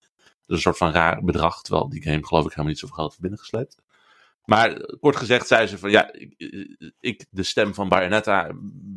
[0.46, 3.08] Dus een soort van raar bedrag, terwijl die game geloof ik helemaal niet zoveel geld
[3.08, 3.76] heeft binnengesleept.
[4.48, 6.34] Maar kort gezegd zei ze van, ja, ik,
[7.00, 8.50] ik de stem van Bayonetta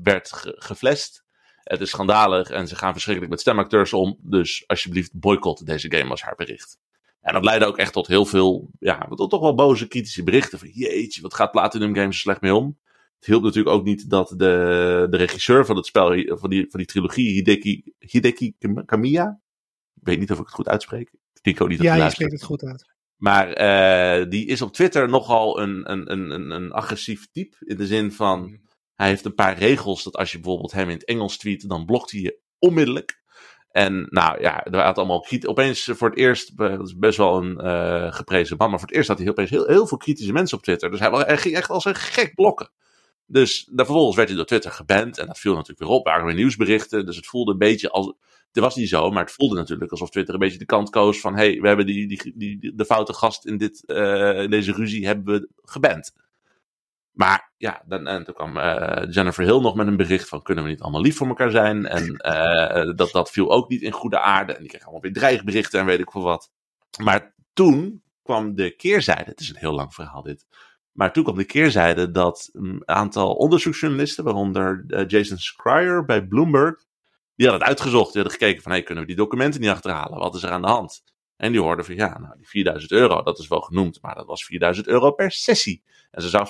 [0.03, 1.23] werd ge- geflasht.
[1.63, 6.09] Het is schandalig en ze gaan verschrikkelijk met stemacteurs om, dus alsjeblieft boycott deze game
[6.09, 6.79] was haar bericht.
[7.21, 10.59] En dat leidde ook echt tot heel veel, ja, tot toch wel boze kritische berichten
[10.59, 12.79] van, jeetje, wat gaat Platinum Games er slecht mee om?
[13.15, 16.79] Het hielp natuurlijk ook niet dat de, de regisseur van het spel, van die, van
[16.79, 19.41] die trilogie, Hideki, Hideki Kamiya.
[19.95, 21.11] Ik weet niet of ik het goed uitspreek.
[21.33, 22.89] Ik denk ook niet dat Ja, je spreekt het goed uit.
[23.22, 27.55] Maar eh, die is op Twitter nogal een, een, een, een, agressief type.
[27.59, 28.59] In de zin van,
[28.95, 31.86] hij heeft een paar regels dat als je bijvoorbeeld hem in het Engels tweet, dan
[31.86, 33.22] blokt hij je onmiddellijk.
[33.72, 35.26] En nou ja, er had allemaal.
[35.45, 38.88] Opeens voor het eerst, eh, dat is best wel een eh, geprezen man, maar voor
[38.88, 40.91] het eerst had hij opeens heel, heel veel kritische mensen op Twitter.
[40.91, 42.72] Dus hij, hij ging echt als een gek blokken.
[43.26, 45.17] Dus daar vervolgens werd hij door Twitter geband.
[45.17, 46.05] En dat viel natuurlijk weer op.
[46.05, 47.05] Er waren weer nieuwsberichten.
[47.05, 48.13] Dus het voelde een beetje als.
[48.51, 51.19] Het was niet zo, maar het voelde natuurlijk alsof Twitter een beetje de kant koos
[51.19, 54.49] van: hé, hey, we hebben die, die, die, de foute gast in, dit, eh, in
[54.49, 56.13] deze ruzie hebben we geband.
[57.11, 60.63] Maar ja, dan, en toen kwam eh, Jennifer Hill nog met een bericht van: kunnen
[60.63, 61.85] we niet allemaal lief voor elkaar zijn?
[61.85, 64.53] En eh, dat, dat viel ook niet in goede aarde.
[64.53, 66.51] En die kreeg allemaal weer dreigberichten en weet ik veel wat.
[67.03, 69.29] Maar toen kwam de keerzijde.
[69.29, 70.45] Het is een heel lang verhaal, dit.
[70.91, 76.85] Maar toen kwam de keerzijde dat een aantal onderzoeksjournalisten, waaronder Jason Schreier bij Bloomberg,
[77.41, 78.13] die hadden het uitgezocht.
[78.13, 80.19] Die hadden gekeken van, hey, kunnen we die documenten niet achterhalen?
[80.19, 81.03] Wat is er aan de hand?
[81.37, 84.25] En die hoorden van, ja, nou, die 4000 euro, dat is wel genoemd, maar dat
[84.25, 85.83] was 4000 euro per sessie.
[86.11, 86.45] En ze zou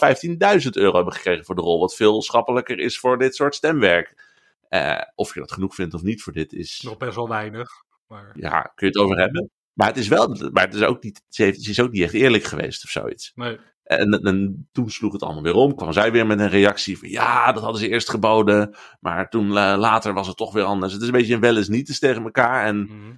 [0.63, 4.29] 15.000 euro hebben gekregen voor de rol, wat veel schappelijker is voor dit soort stemwerk.
[4.69, 7.69] Eh, of je dat genoeg vindt of niet voor dit is, Nog best wel weinig.
[8.07, 9.49] Maar ja, kun je het over hebben.
[9.73, 12.03] Maar het is wel, maar het is ook niet, ze, heeft, ze is ook niet
[12.03, 13.31] echt eerlijk geweest of zoiets.
[13.35, 13.59] nee.
[13.99, 15.75] En, en toen sloeg het allemaal weer om.
[15.75, 18.75] Kwam zij weer met een reactie van ja, dat hadden ze eerst geboden.
[18.99, 20.93] Maar toen eh, later was het toch weer anders.
[20.93, 22.65] Het is een beetje een wel eens niet eens tegen elkaar.
[22.65, 23.11] En Mhm.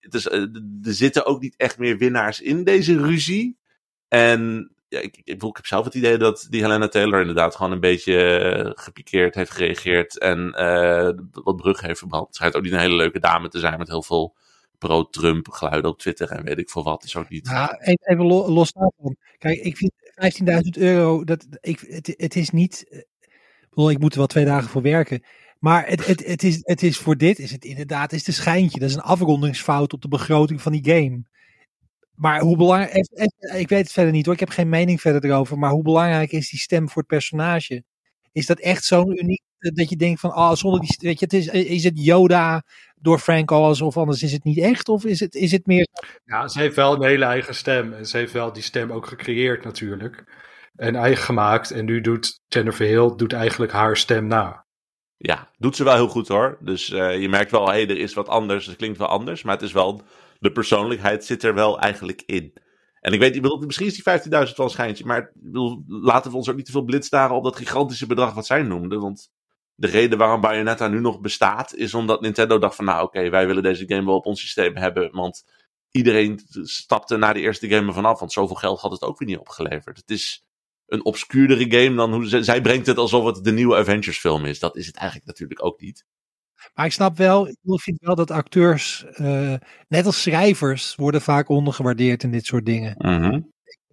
[0.00, 0.40] het is, eh,
[0.82, 3.58] er zitten ook niet echt meer winnaars in deze ruzie.
[4.08, 7.72] En ja, ik, ik, ik heb zelf het idee dat die Helena Taylor inderdaad gewoon
[7.72, 10.18] een beetje eh, gepikeerd heeft gereageerd.
[10.18, 12.26] En eh, wat brug heeft verbrand.
[12.26, 14.36] Het schijnt ook niet een hele leuke dame te zijn met heel veel
[14.78, 17.04] pro-Trump geluiden op Twitter en weet ik veel wat.
[17.04, 17.48] Is ook niet.
[17.48, 19.16] Ja, even, even lo- los daarvan.
[19.38, 22.86] Kijk, ik vind 15.000 euro, dat, ik, het, het is niet.
[22.88, 25.24] eh, Ik, bedoel, ik moet er wel twee dagen voor werken.
[25.58, 28.34] Maar het, het, het, is, het is voor dit, is het inderdaad, is het een
[28.34, 28.78] schijntje.
[28.78, 31.22] Dat is een afrondingsfout op de begroting van die game.
[32.14, 35.00] Maar hoe belangrijk, eh, eh, ik weet het verder niet hoor, ik heb geen mening
[35.00, 35.58] verder erover.
[35.58, 37.84] Maar hoe belangrijk is die stem voor het personage?
[38.32, 41.34] Is dat echt zo'n uniek, dat je denkt van, ah, zonder die, weet je, het
[41.34, 42.62] is, is het Yoda
[43.04, 44.88] door Frank Alles of anders is het niet echt?
[44.88, 45.86] Of is het, is het meer
[46.24, 47.92] Ja, ze heeft wel een hele eigen stem.
[47.92, 50.24] En ze heeft wel die stem ook gecreëerd natuurlijk.
[50.76, 51.70] En eigen gemaakt.
[51.70, 54.64] En nu doet Jennifer Hill doet eigenlijk haar stem na.
[55.16, 56.58] Ja, doet ze wel heel goed hoor.
[56.60, 58.66] Dus eh, je merkt wel, hé, hey, er is wat anders.
[58.66, 59.42] Het klinkt wel anders.
[59.42, 60.02] Maar het is wel,
[60.38, 62.52] de persoonlijkheid zit er wel eigenlijk in.
[63.00, 65.04] En ik weet, ik bedoel, misschien is die 15.000 wel een schijntje.
[65.04, 68.34] Maar bedoel, laten we ons ook niet te veel blind staren op dat gigantische bedrag
[68.34, 68.98] wat zij noemde.
[68.98, 69.30] Want
[69.74, 73.46] de reden waarom Bayonetta nu nog bestaat, is omdat Nintendo dacht van, nou oké, wij
[73.46, 75.12] willen deze game wel op ons systeem hebben.
[75.12, 75.44] Want
[75.90, 78.18] iedereen stapte na de eerste game ervan af.
[78.18, 79.96] Want zoveel geld had het ook weer niet opgeleverd.
[79.96, 80.44] Het is
[80.86, 84.44] een obscuurdere game dan hoe ze, zij brengt het alsof het de nieuwe Avengers film
[84.44, 84.58] is.
[84.58, 86.04] Dat is het eigenlijk natuurlijk ook niet.
[86.74, 89.54] Maar ik snap wel, ik vind wel dat acteurs, eh,
[89.88, 92.94] net als schrijvers, worden vaak ondergewaardeerd in dit soort dingen.
[92.98, 93.40] Mhm.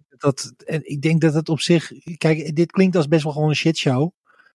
[0.08, 3.48] Dat, en ik denk dat het op zich, kijk, dit klinkt als best wel gewoon
[3.48, 4.12] een shitshow.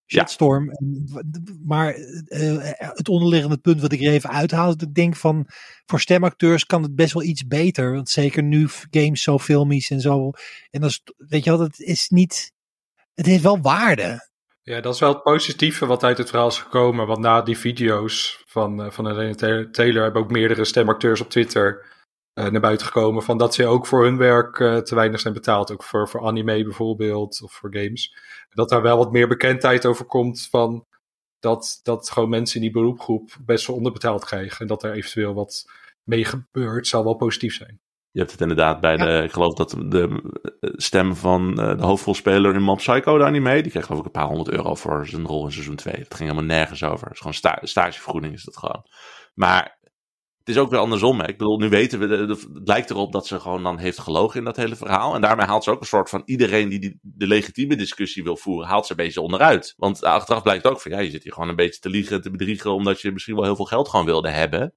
[0.08, 0.20] Ja.
[0.20, 0.66] Shitstorm.
[0.66, 1.20] W-
[1.66, 5.46] Maar eh, het onderliggende punt wat ik er even uithaal, is dat ik denk van,
[5.86, 7.94] voor stemacteurs kan het best wel iets beter.
[7.94, 10.32] Want zeker nu games zo filmisch en zo.
[10.70, 12.52] En dat is, weet je wel, het is niet,
[13.14, 14.30] het heeft wel waarde.
[14.62, 17.08] Ja, dat is wel het positieve wat uit het verhaal is gekomen.
[17.08, 21.82] Want na die video's van, eh, van Taylor- Taylor hebben ook meerdere stemacteurs op Twitter
[21.82, 21.97] eh,
[22.44, 23.24] naar buiten gekomen.
[23.24, 25.72] Van dat ze ook voor hun werk eh, te weinig zijn betaald.
[25.72, 28.16] Ook voor, voor anime bijvoorbeeld of voor games.
[28.50, 30.86] Dat daar wel wat meer bekendheid over komt van
[31.40, 34.60] dat, dat gewoon mensen in die beroepgroep best wel onderbetaald krijgen.
[34.60, 35.66] En dat er eventueel wat
[36.04, 37.80] mee gebeurt, zal wel positief zijn.
[38.12, 40.22] Je hebt het inderdaad bij de, ik geloof dat de
[40.60, 44.06] eh, stem van eh, de hoofdrolspeler in Mob Psycho, de anime, die kreeg geloof ik
[44.06, 45.94] een paar honderd euro voor zijn rol in seizoen 2.
[45.94, 47.04] Het ging helemaal nergens over.
[47.06, 48.86] Het is gewoon sta stagevergoeding is dat gewoon.
[49.34, 49.77] Maar
[50.48, 51.20] het is ook weer andersom.
[51.20, 51.28] Hè.
[51.28, 54.46] Ik bedoel, nu weten we, het lijkt erop dat ze gewoon dan heeft gelogen in
[54.46, 55.16] dat hele verhaal.
[55.16, 58.38] En daarmee haalt ze ook een soort van iedereen die, die de legitieme discussie wil
[58.38, 59.74] voeren, haalt ze een beetje onderuit.
[59.78, 62.22] Want achteraf blijkt ook van, ja, je zit hier gewoon een beetje te liegen en
[62.22, 64.74] te bedriegen, omdat je misschien wel heel veel geld gewoon wilde hebben.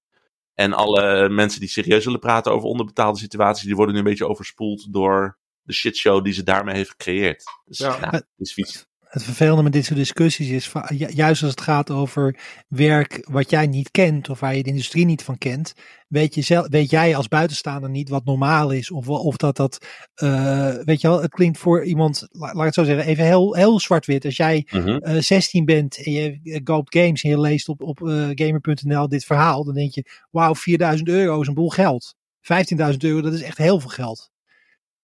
[0.55, 4.29] En alle mensen die serieus willen praten over onderbetaalde situaties, die worden nu een beetje
[4.29, 7.45] overspoeld door de shitshow die ze daarmee heeft gecreëerd.
[7.64, 7.99] Dus Ja.
[8.01, 8.89] ja, het is vies.
[9.11, 10.72] Het vervelende met dit soort discussies is,
[11.08, 12.38] juist als het gaat over
[12.68, 15.72] werk wat jij niet kent of waar je de industrie niet van kent,
[16.08, 19.86] weet, je zelf, weet jij als buitenstaander niet wat normaal is of, of dat dat,
[20.14, 23.24] eh, weet je wel, het klinkt voor iemand, la- laat ik het zo zeggen, even
[23.24, 24.24] heel, heel zwart-wit.
[24.24, 24.88] Als jij Mhm.
[24.88, 27.98] eh, 16 bent en je eh, koopt games en je leest op, op
[28.34, 32.14] gamer.nl dit verhaal, dan denk je, wauw, 4000 euro is een boel geld.
[32.40, 34.30] 15.000 euro, dat is echt heel veel geld.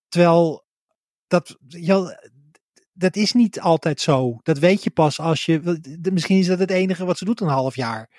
[0.09, 0.64] Terwijl
[1.26, 2.20] dat, ja,
[2.97, 4.38] dat is niet altijd zo.
[4.42, 5.78] Dat weet je pas als je.
[6.12, 8.11] Misschien is dat het enige wat ze doet een half jaar.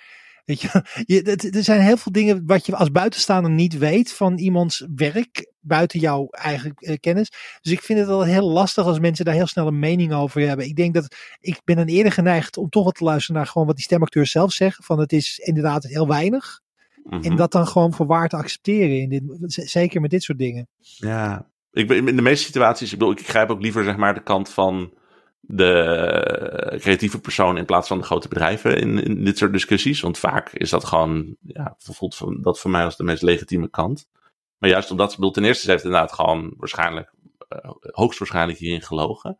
[0.45, 4.13] Weet je, je, het- er zijn heel veel dingen wat je als buitenstaander niet weet
[4.13, 7.31] van iemands werk buiten jouw eigen eh, kennis.
[7.61, 10.41] Dus ik vind het wel heel lastig als mensen daar heel snel een mening over
[10.47, 10.65] hebben.
[10.65, 13.67] Ik denk dat ik ben dan eerder geneigd om toch wat te luisteren naar gewoon
[13.67, 14.83] wat die stemacteurs zelf zeggen.
[14.83, 16.59] Van het is inderdaad heel weinig.
[17.03, 17.23] Mhm.
[17.23, 18.99] En dat dan gewoon voor waar te accepteren.
[18.99, 20.67] In dit, zeker met dit soort dingen.
[20.79, 24.13] Ja, ik ben in de meeste situaties, ik bedoel, ik grijp ook liever zeg maar
[24.13, 24.93] de kant van
[25.39, 30.01] de creatieve persoon in plaats van de grote bedrijven in, in dit soort discussies.
[30.01, 34.07] Want vaak is dat gewoon, ja, voelt dat voor mij als de meest legitieme kant.
[34.57, 37.13] Maar juist omdat, ik bedoel, ten eerste, ze heeft inderdaad gewoon waarschijnlijk,
[37.47, 39.37] eh, hoogstwaarschijnlijk hierin gelogen.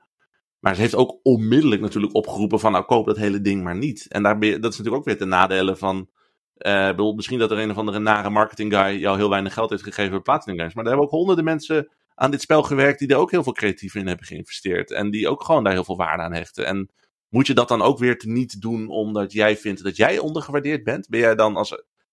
[0.60, 4.08] Maar ze heeft ook onmiddellijk natuurlijk opgeroepen van, nou koop dat hele ding maar niet.
[4.08, 6.10] En daar dat is natuurlijk ook weer de nadelen van,
[6.58, 9.70] ik bedoel, misschien dat er een of andere nare marketing guy jou heel weinig geld
[9.70, 10.74] heeft gegeven voor Platinum Games.
[10.74, 11.90] Maar er hebben ook honderden mensen
[12.20, 14.92] aan dit spel gewerkt die er ook heel veel creatief in hebben geïnvesteerd.
[14.92, 16.66] En die ook gewoon daar heel veel waarde aan hechten.
[16.66, 16.90] En
[17.30, 20.84] moet je dat dan ook weer te niet doen omdat jij vindt dat jij ondergewaardeerd
[20.84, 21.10] bent?
[21.10, 21.70] Ben jij dan als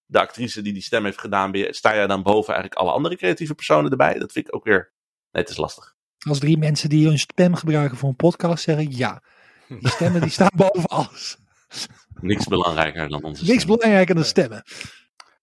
[0.06, 2.90] de actrice die die stem heeft gedaan, ben je, sta jij dan boven eigenlijk alle
[2.90, 4.18] andere creatieve personen erbij?
[4.18, 4.92] Dat vind ik ook weer,
[5.30, 5.94] nee, het is lastig.
[6.28, 9.22] Als drie mensen die hun stem gebruiken voor een podcast zeggen ja.
[9.68, 11.36] Die stemmen die staan boven alles.
[12.20, 13.76] Niks belangrijker dan onze Niks stem.
[13.76, 14.62] belangrijker dan stemmen.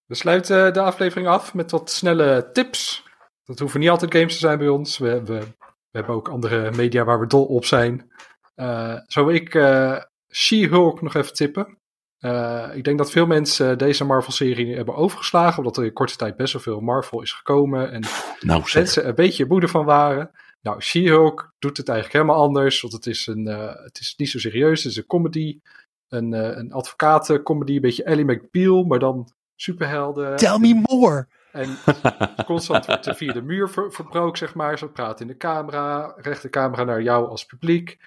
[0.05, 3.03] We sluiten de aflevering af met wat snelle tips.
[3.43, 4.97] Dat hoeven niet altijd games te zijn bij ons.
[4.97, 8.11] We, hebben we hebben ook andere media waar we dol op zijn.
[8.55, 9.97] Eh zo wil ik eh,
[10.31, 11.77] She-Hulk nog even tippen.
[12.21, 16.35] Eh, ik denk dat veel mensen deze Marvel-serie hebben overgeslagen, omdat er in korte tijd
[16.35, 18.03] best wel veel Marvel is gekomen en
[18.39, 20.31] Nou mensen een beetje moede van waren.
[20.61, 24.29] Nou, She-Hulk doet het eigenlijk helemaal anders, want het is, een, eh, het is niet
[24.29, 25.59] zo serieus, het is een comedy,
[26.07, 30.35] een, eh een advocatencomedy, een beetje Ellie McBeal, maar dan superhelden.
[30.35, 31.27] Tell me more.
[31.51, 31.77] En
[32.45, 34.77] constant wordt er via de muur ver, verbroken, zeg maar.
[34.77, 37.97] Ze praten in de camera, recht de camera naar jou als publiek.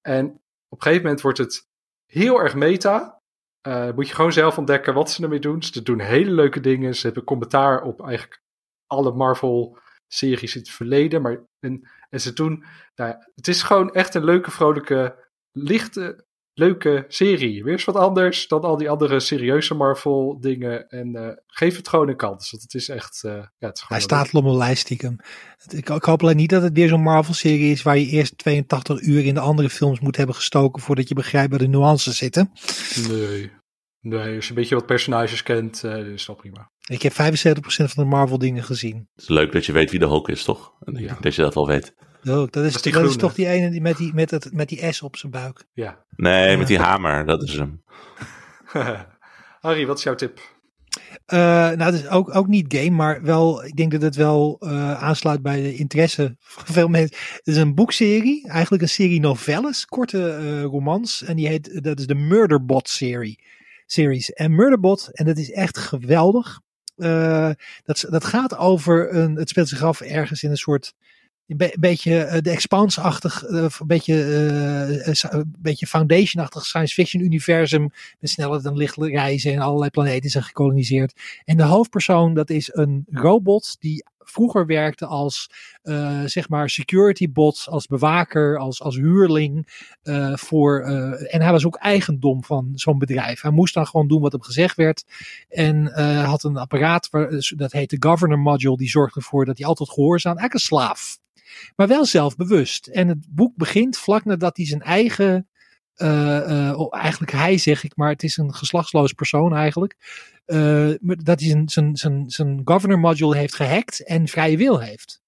[0.00, 0.26] En
[0.68, 1.66] op een gegeven moment wordt het
[2.06, 3.20] heel erg meta.
[3.60, 5.62] Eh, moet je gewoon zelf ontdekken wat ze ermee doen.
[5.62, 6.94] Ze doen hele leuke dingen.
[6.94, 8.42] Ze hebben commentaar op eigenlijk
[8.86, 11.22] alle Marvel-series in het verleden.
[11.22, 12.64] Maar, en, en ze doen...
[12.94, 16.26] Nou, het is gewoon echt een leuke, vrolijke, lichte,
[16.58, 17.64] leuke serie.
[17.64, 20.88] Weer eens wat anders dan al die andere serieuze Marvel dingen.
[20.88, 22.50] En eh, geef het gewoon een kans.
[22.50, 23.24] Want het is echt...
[23.24, 25.16] eh, ja, het is gewoon Hij staat al op mijn lijst stiekem.
[25.56, 28.38] Het- Ik, ik hoop alleen niet dat het weer zo'n Marvel-serie is waar je eerst
[28.38, 32.16] 82 uur in de andere films moet hebben gestoken voordat je begrijpt waar de nuances
[32.16, 32.50] zitten.
[33.08, 33.50] Nee.
[34.00, 36.70] Nee, als je een beetje wat personages kent, eh, dan is dat prima.
[36.88, 39.08] Ik heb 75% van de Marvel-dingen gezien.
[39.14, 40.72] Het is leuk dat je weet wie de Hulk is, toch?
[40.80, 41.16] En Ja.
[41.20, 41.94] dat je dat wel weet.
[42.28, 44.92] Oh, dat is, dat is toch die ene die met, die, met, het, met die
[44.92, 45.64] S op zijn buik.
[45.72, 46.04] Ja.
[46.16, 46.56] Nee, Ja.
[46.56, 47.82] met die hamer, dat is hem.
[49.60, 50.40] Harry, wat is jouw tip?
[51.26, 54.56] Eh, nou, het is ook, ook niet game, maar wel, ik denk dat het wel
[54.60, 57.16] eh, aansluit bij de interesse van veel mensen.
[57.32, 61.22] Het is een boekserie, eigenlijk een serie novelles, korte eh, romans.
[61.22, 63.38] En die heet, dat is de Murderbot serie,
[63.86, 64.32] series.
[64.32, 66.60] En Murderbot, en dat is echt geweldig.
[66.96, 67.50] Eh,
[67.84, 70.94] dat, dat gaat over een, het speelt zich af ergens in een soort,
[71.48, 72.50] een beetje eh, de
[73.44, 77.90] eh, een beetje, eh, eh, sa- een beetje Foundation-achtig science fiction universum
[78.20, 81.20] met sneller dan licht reizen en allerlei planeten zijn gekoloniseerd.
[81.44, 85.50] En de hoofdpersoon, dat is een robot die vroeger werkte als,
[86.24, 89.66] zeg maar, security bot, als bewaker, als, als huurling.
[90.34, 93.40] voor, en hij was ook eigendom van zo'n bedrijf.
[93.40, 95.04] Hij moest dan gewoon doen wat hem gezegd werd.
[95.48, 95.86] En
[96.24, 99.90] had een apparaat, waar, dat heet de governor module, die zorgde ervoor dat hij altijd
[99.90, 101.18] gehoorzaam, eigenlijk een slaaf.
[101.76, 102.86] Maar wel zelfbewust.
[102.86, 105.48] En het boek begint vlak nadat hij zijn eigen
[105.98, 109.96] eh, eh, oh, eigenlijk hij zeg ik, maar het is een geslachtsloos persoon eigenlijk.
[110.44, 115.20] eh, dat hij zijn, zijn, zijn, zijn governor module heeft gehackt en vrije wil heeft.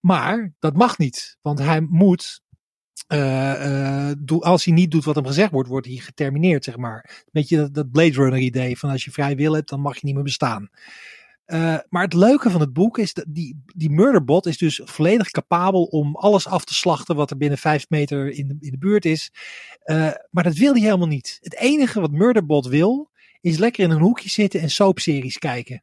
[0.00, 2.40] Maar dat mag niet, want hij moet,
[4.40, 7.24] als hij niet doet wat hem gezegd wordt, wordt hij getermineerd, zeg maar.
[7.32, 10.00] Beetje dat, dat Blade Runner idee van als je vrije wil hebt, dan mag je
[10.02, 10.70] niet meer bestaan.
[11.46, 15.30] Eh, maar het leuke van het boek is dat die, die murderbot is dus volledig
[15.30, 18.78] capabel om alles af te slachten wat er binnen vijf meter in de, in de
[18.78, 19.32] buurt is.
[19.82, 21.38] Eh, maar dat wil hij helemaal niet.
[21.40, 25.82] Het enige wat murderbot wil, is lekker in een hoekje zitten en soapseries kijken.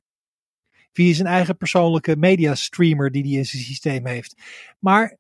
[0.94, 4.42] Via zijn eigen persoonlijke media streamer die hij in zijn systeem heeft.
[4.80, 5.18] Maar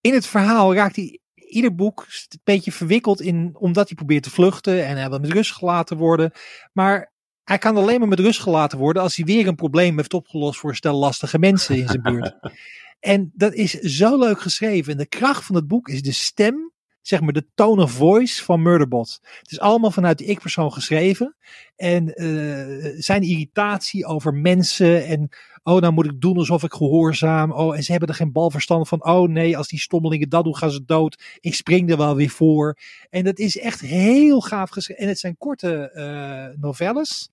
[0.00, 4.30] in het verhaal raakt hij ieder boek een beetje verwikkeld in, omdat hij probeert te
[4.30, 6.32] vluchten en hij wil met rust gelaten worden.
[6.72, 7.11] Maar
[7.44, 10.60] hij kan alleen maar met rust gelaten worden als hij weer een probleem heeft opgelost
[10.60, 12.36] voor stel lastige mensen in zijn buurt.
[13.00, 14.92] en dat is zo leuk geschreven.
[14.92, 16.72] En de kracht van het boek is de stem,
[17.02, 19.18] zeg maar de tone of voice van Murderbot.
[19.22, 21.36] Het is allemaal vanuit de ik-persoon geschreven.
[21.76, 25.28] En eh, zijn irritatie over mensen en
[25.62, 27.52] oh, nou moet ik doen alsof ik gehoorzaam.
[27.52, 29.04] Oh, en ze hebben er geen balverstand van.
[29.04, 31.22] Oh nee, als die stommelingen dat doen, gaan ze dood.
[31.40, 32.78] Ik spring er wel weer voor.
[33.10, 35.02] En dat is echt heel gaaf geschreven.
[35.02, 37.30] En het zijn korte eh, novelles.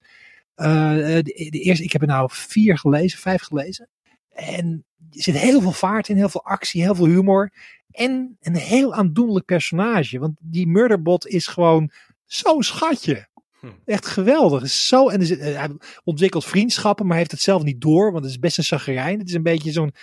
[0.56, 3.90] Eh, de, de eerste, ik heb er nou vier gelezen, vijf gelezen.
[4.30, 7.52] En er zit heel veel vaart in, heel veel actie, heel veel humor.
[7.92, 10.20] En een heel aandoenlijk personage.
[10.20, 11.92] Want die murderbot is gewoon
[12.26, 13.28] zo'n schatje.
[13.60, 13.68] Hm.
[13.86, 14.64] Echt geweldig.
[14.64, 15.70] Is Zo, en eh, hij
[16.04, 18.12] ontwikkelt vriendschappen, maar heeft het zelf niet door.
[18.12, 19.20] Want het is best een zagrijn.
[19.20, 19.94] Het is een beetje zo'n.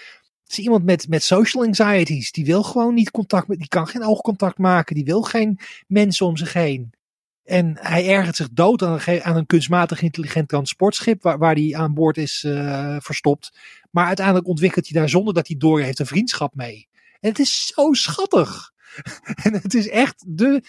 [0.43, 2.33] Het is iemand met, met social anxieties.
[2.33, 3.59] Die wil gewoon niet contact met.
[3.59, 4.95] Die kan geen oogcontact maken.
[4.95, 6.91] Die wil geen mensen om zich heen.
[7.45, 11.23] En hij ergert zich dood aan een, aan een kunstmatig intelligent transportschip.
[11.23, 13.59] Waar, waar hij aan boord is eh, verstopt.
[13.91, 16.89] Maar uiteindelijk ontwikkelt hij daar zonder dat hij door heeft een vriendschap mee.
[17.27, 18.71] Het is zo schattig.
[19.45, 20.63] en het is echt de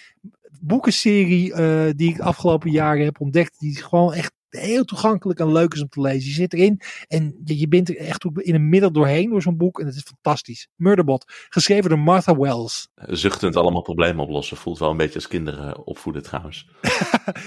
[0.62, 3.60] boekenserie eh, die ik de afgelopen jaren heb ontdekt.
[3.60, 6.28] Die gewoon echt heel toegankelijk en leuk is om te lezen.
[6.30, 9.42] Je zit erin en je, je bent er echt ook in een middel doorheen door
[9.42, 9.80] zo'n boek.
[9.80, 10.68] En het is fantastisch.
[10.76, 12.90] Murderbot, geschreven door Martha Wells.
[12.96, 14.58] Zuchtend allemaal problemen oplossen.
[14.58, 16.68] Voelt wel een beetje als kinderen opvoeden trouwens.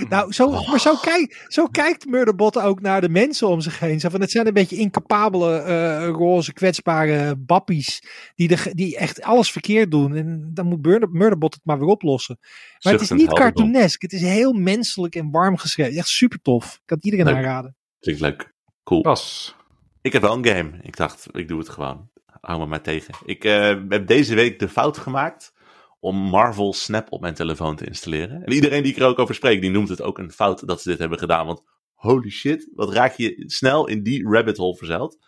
[0.09, 4.01] Nou, zo, maar zo, kijk, zo kijkt Murderbot ook naar de mensen om zich heen.
[4.01, 8.03] Zo van, het zijn een beetje incapabele, eh, roze, kwetsbare bappies.
[8.35, 10.15] Die, de, die echt alles verkeerd doen.
[10.15, 12.39] En dan moet Murder- Murderbot het maar weer oplossen.
[12.83, 14.03] Maar het is niet cartoonesk.
[14.03, 15.99] Het is heel menselijk en warm geschreven.
[15.99, 16.75] Echt super tof.
[16.75, 17.37] Ik kan het iedereen Leuk.
[17.37, 17.77] aanraden.
[18.01, 18.55] Klinkt leuk.
[18.85, 19.03] Cool.
[19.03, 19.55] Bas.
[20.01, 20.71] Ik heb wel een game.
[20.83, 22.09] Ik dacht, ik doe het gewoon.
[22.41, 23.15] Hou me maar tegen.
[23.25, 25.53] Ik eh, heb deze week de fout gemaakt
[26.01, 28.45] om Marvel Snap op mijn telefoon te installeren.
[28.45, 30.83] En iedereen die ik er ook over spreek, die noemt het ook een fout dat
[30.83, 31.47] ze dit hebben gedaan.
[31.47, 31.63] Want
[31.95, 35.19] holy shit, wat raak je snel in die rabbit hole verzeild.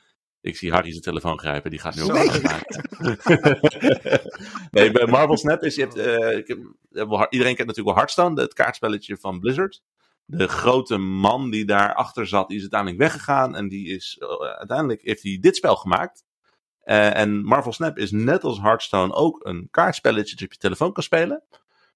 [0.42, 2.84] Ik zie Harry zijn telefoon grijpen, die gaat nu ook fout maken.
[4.70, 6.58] nee, bij Marvel Snap is, je hebt, eh, ik heb,
[6.90, 9.82] wel- iedereen kent natuurlijk wel Hearthstone, het kaartspelletje van Blizzard.
[10.24, 13.56] de grote man die daarachter zat, die is uiteindelijk weggegaan.
[13.56, 14.28] En die is, eh,
[14.58, 16.24] uiteindelijk heeft hij dit spel gemaakt.
[16.82, 20.58] Eh, en Marvel Snap is net als Hearthstone ook een kaartspelletje dat je op je
[20.58, 21.42] telefoon kan spelen.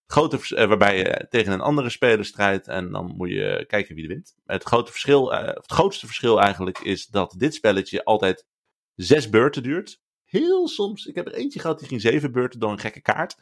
[0.07, 4.05] Grote, eh, waarbij je tegen een andere speler strijdt en dan moet je kijken wie
[4.05, 4.35] er wint.
[4.45, 8.47] Het, grote verschil, eh, het grootste verschil eigenlijk is dat dit spelletje altijd
[8.95, 10.01] zes beurten duurt.
[10.25, 13.37] Heel soms, ik heb er eentje gehad die ging zeven beurten door een gekke kaart.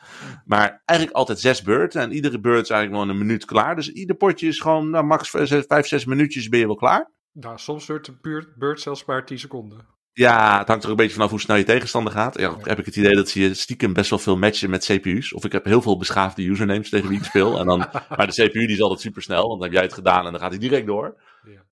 [0.45, 3.77] Maar eigenlijk altijd zes beurten en iedere beurt is eigenlijk wel een minuut klaar.
[3.77, 7.13] Dus ieder potje is gewoon nou, max vijf, zes minuutjes ben je wel klaar.
[7.33, 9.94] Nou, soms duurt de beurt, zelfs maar 10 seconden.
[10.15, 12.39] Ja, het hangt er een beetje vanaf hoe snel je tegenstander gaat.
[12.39, 15.33] Ja, heb ik het idee dat je stiekem best wel veel matchen met CPU's.
[15.33, 17.59] Of ik heb heel veel beschaafde usernames tegen wie ik speel.
[17.59, 17.79] En dan,
[18.17, 20.33] maar de CPU die is altijd super snel, want dan heb jij het gedaan en
[20.33, 21.21] dan gaat hij direct door.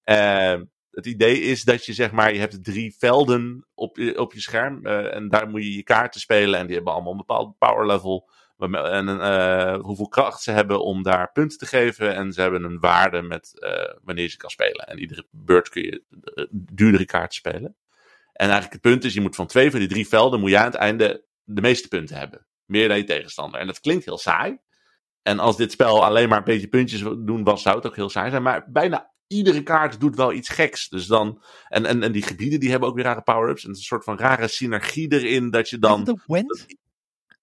[0.05, 0.55] Ja.
[0.55, 4.33] Eh, het idee is dat je zeg maar, je hebt drie velden op je, op
[4.33, 4.87] je scherm.
[4.87, 6.59] eh, en daar moet je je kaarten spelen.
[6.59, 8.31] En die hebben allemaal een bepaald power level.
[8.59, 12.15] En eh, hoeveel kracht ze hebben om daar punten te geven.
[12.15, 14.87] En ze hebben een waarde met eh, wanneer ze kan spelen.
[14.87, 16.03] En iedere beurt kun je
[16.51, 17.77] duurdere kaarten spelen.
[18.33, 20.59] En eigenlijk het punt is, je moet van twee van die drie velden, moet je
[20.59, 22.47] aan het einde de meeste punten hebben.
[22.65, 23.61] Meer dan je tegenstander.
[23.61, 24.59] En dat klinkt heel saai.
[25.23, 28.11] En als dit spel alleen maar een beetje puntjes doen was, zou het ook heel
[28.11, 28.43] saai zijn.
[28.43, 30.89] Maar bijna iedere kaart doet wel iets geks.
[30.89, 33.63] Dus dan, en, en, en die gebieden die hebben ook weer rare power-ups.
[33.63, 36.01] En het is een soort van rare synergie erin dat je dan...
[36.01, 36.67] het ook Went?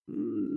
[0.06, 0.48] Mm,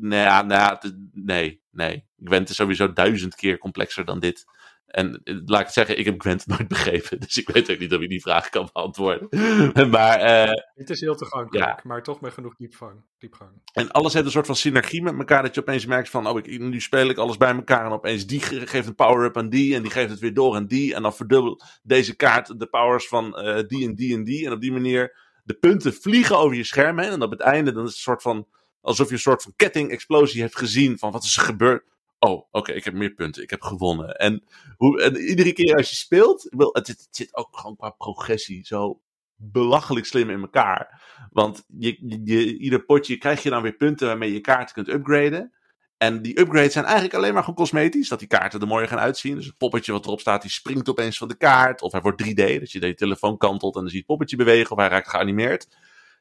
[0.00, 2.04] Nee, ja, nou, ja, het- nee, nee.
[2.24, 4.44] Gwent is sowieso duizend keer complexer dan dit.
[4.92, 7.20] En eh, laat ik het zeggen, ik heb Gwent nooit begrepen.
[7.20, 9.28] Dus ik weet ook niet of ik die vraag kan beantwoorden.
[9.90, 11.80] maar, eh, Het is heel toegankelijk, Ja.
[11.82, 13.04] maar toch met genoeg diepgang.
[13.18, 13.50] diepgang.
[13.72, 15.42] en alles heeft een soort van synergie met elkaar.
[15.42, 17.84] Dat je opeens merkt van, oh, ik, nu speel ik alles bij elkaar.
[17.84, 19.74] En opeens die ge- geeft een power-up aan die.
[19.74, 20.94] En die geeft het weer door aan die.
[20.94, 24.46] En dan verdubbelt deze kaart de powers van eh, die en die en die.
[24.46, 27.10] En op die manier, de punten vliegen over je scherm heen.
[27.10, 28.46] En op het einde, dan is het een soort van,
[28.80, 30.98] alsof je een soort van ketting-explosie hebt gezien.
[30.98, 31.84] Van, wat is er gebeurd?
[32.24, 33.42] Oh, oké, ik heb meer punten.
[33.42, 34.16] Ik heb gewonnen.
[34.16, 34.44] En,
[34.76, 39.00] hoe, en iedere keer als je speelt, wel, het, zit- ook gewoon qua progressie zo
[39.36, 41.02] belachelijk slim in elkaar.
[41.30, 45.52] Want je, je, ieder potje krijg je dan weer punten waarmee je kaarten kunt upgraden.
[45.96, 48.08] En die upgrades zijn eigenlijk alleen maar gewoon cosmetisch.
[48.08, 49.34] Dat die kaarten er mooier gaan uitzien.
[49.34, 51.82] Dus het poppetje wat erop staat, die springt opeens van de kaart.
[51.82, 54.36] Of hij wordt 3D, dat je de telefoon kantelt en dan zie je het poppetje
[54.36, 54.70] bewegen.
[54.70, 55.68] Of hij raakt geanimeerd.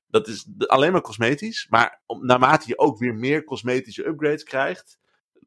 [0.07, 1.67] Dat is alleen maar cosmetisch.
[1.69, 4.99] Maar naarmate je ook weer meer cosmetische upgrades krijgt,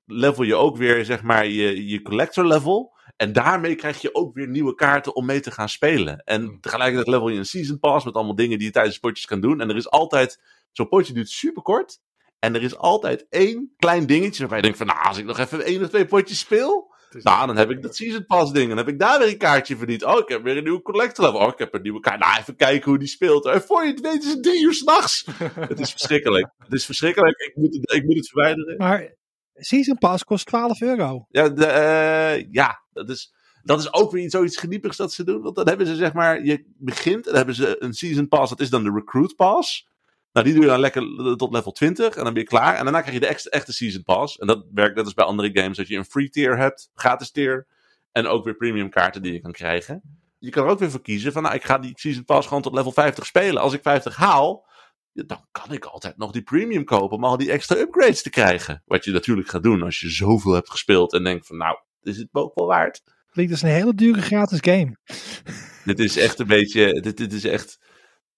[0.07, 2.93] level je ook weer, zeg maar, je, je collector level.
[3.17, 6.19] En daarmee krijg je ook weer nieuwe kaarten om mee te gaan spelen.
[6.25, 9.41] En tegelijkertijd level je een season pass met allemaal dingen die je tijdens potjes kan
[9.41, 9.61] doen.
[9.61, 10.41] En er is altijd,
[10.73, 12.01] zo'n potje duurt super kort.
[12.39, 15.39] En er is altijd één klein dingetje waarbij je denkt van, nou, als ik nog
[15.39, 16.93] even één of twee potjes speel,
[17.23, 18.69] nou, dan heb ik dat season pass ding.
[18.69, 20.05] Dan heb ik daar weer een kaartje verdiend.
[20.05, 21.41] Oh, ik heb weer een nieuwe collector level.
[21.41, 22.21] Oh, ik heb een nieuwe kaart.
[22.21, 23.47] Nou, even kijken hoe die speelt.
[23.47, 25.27] En voor je het weet is het drie uur s'nachts.
[25.55, 26.51] het is verschrikkelijk.
[26.59, 27.39] Het is verschrikkelijk.
[27.39, 28.77] Ik moet het, ik moet het verwijderen.
[28.77, 29.15] Maar
[29.55, 31.27] Season Pass kost 12 euro.
[31.31, 35.25] Ja, de, eh, ja dat, is, dat is ook weer iets, zoiets geniepigs dat ze
[35.25, 35.43] doen.
[35.43, 38.51] Want dan hebben ze zeg maar, je begint en dan hebben ze een season pass.
[38.51, 39.89] Dat is dan de recruit pass.
[40.33, 41.03] Nou, die doe je dan lekker
[41.37, 42.75] tot level 20 en dan ben je klaar.
[42.75, 44.39] En daarna krijg je de echte, echte season pass.
[44.39, 45.77] En dat werkt net als bij andere games.
[45.77, 47.67] Dat je een free tier hebt, gratis tier.
[48.13, 50.03] En ook weer premium kaarten die je kan krijgen.
[50.39, 52.63] Je kan er ook weer voor kiezen van, nou, ik ga die season pass gewoon
[52.63, 53.63] tot level 50 spelen.
[53.63, 54.67] Als ik 50 haal,
[55.15, 58.31] ja, dan kan ik altijd nog die premium kopen om al die extra upgrades te
[58.31, 58.83] krijgen.
[58.85, 62.17] Wat je natuurlijk gaat doen als je zoveel hebt gespeeld en denkt van, nou, is
[62.17, 63.03] het ook wel waard?
[63.31, 64.97] Klinkt als een hele dure gratis game.
[65.85, 67.79] Dit is echt een beetje, dit, dit is echt,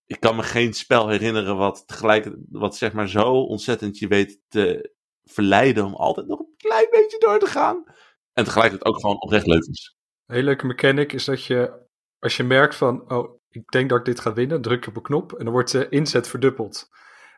[0.06, 4.40] ik kan me geen spel herinneren wat tegelijk, wat zeg maar zo ontzettend je weet
[4.48, 7.84] te verleiden om altijd nog een klein beetje door te gaan.
[8.32, 9.96] En tegelijkertijd ook gewoon oprecht leuk is.
[10.26, 11.86] Een hele leuke mechanic is dat je,
[12.18, 14.96] als je merkt van, oh, ik denk dat ik dit ga winnen, druk je op
[14.96, 16.88] een knop en dan wordt de inzet verdubbeld.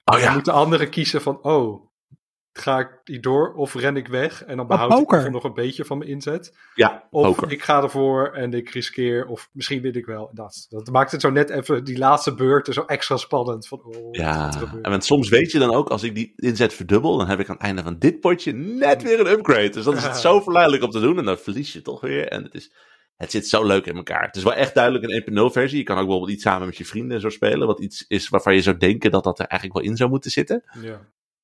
[0.04, 1.86] Oh Dan ja, moeten anderen kiezen van, oh,
[2.52, 5.18] ga ik die door of ren ik weg en dan behoud ik poker.
[5.18, 6.56] even nog een beetje van mijn inzet.
[6.74, 7.52] ja, Of poker.
[7.52, 10.30] ik ga ervoor en ik riskeer, of misschien win ik wel.
[10.32, 13.68] Dat, dat maakt het zo net even, die laatste beurt, zo extra spannend.
[13.68, 16.32] Van, oh, wat Ja, er en want soms weet je dan ook, als ik die
[16.36, 19.70] inzet verdubbel, dan heb ik aan het einde van dit potje net weer een upgrade.
[19.70, 22.28] Dus dan is het zo verleidelijk om te doen en dan verlies je toch weer.
[22.28, 22.72] En het, is,
[23.18, 24.22] het zit zo leuk in elkaar.
[24.26, 25.78] Het is wel echt duidelijk een 1.0 versie.
[25.78, 28.28] Je kan ook bijvoorbeeld iets samen met je vrienden en zo spelen, wat iets is
[28.28, 30.64] waarvan je zou denken dat dat er eigenlijk wel in zou moeten zitten.
[30.80, 31.00] Ja.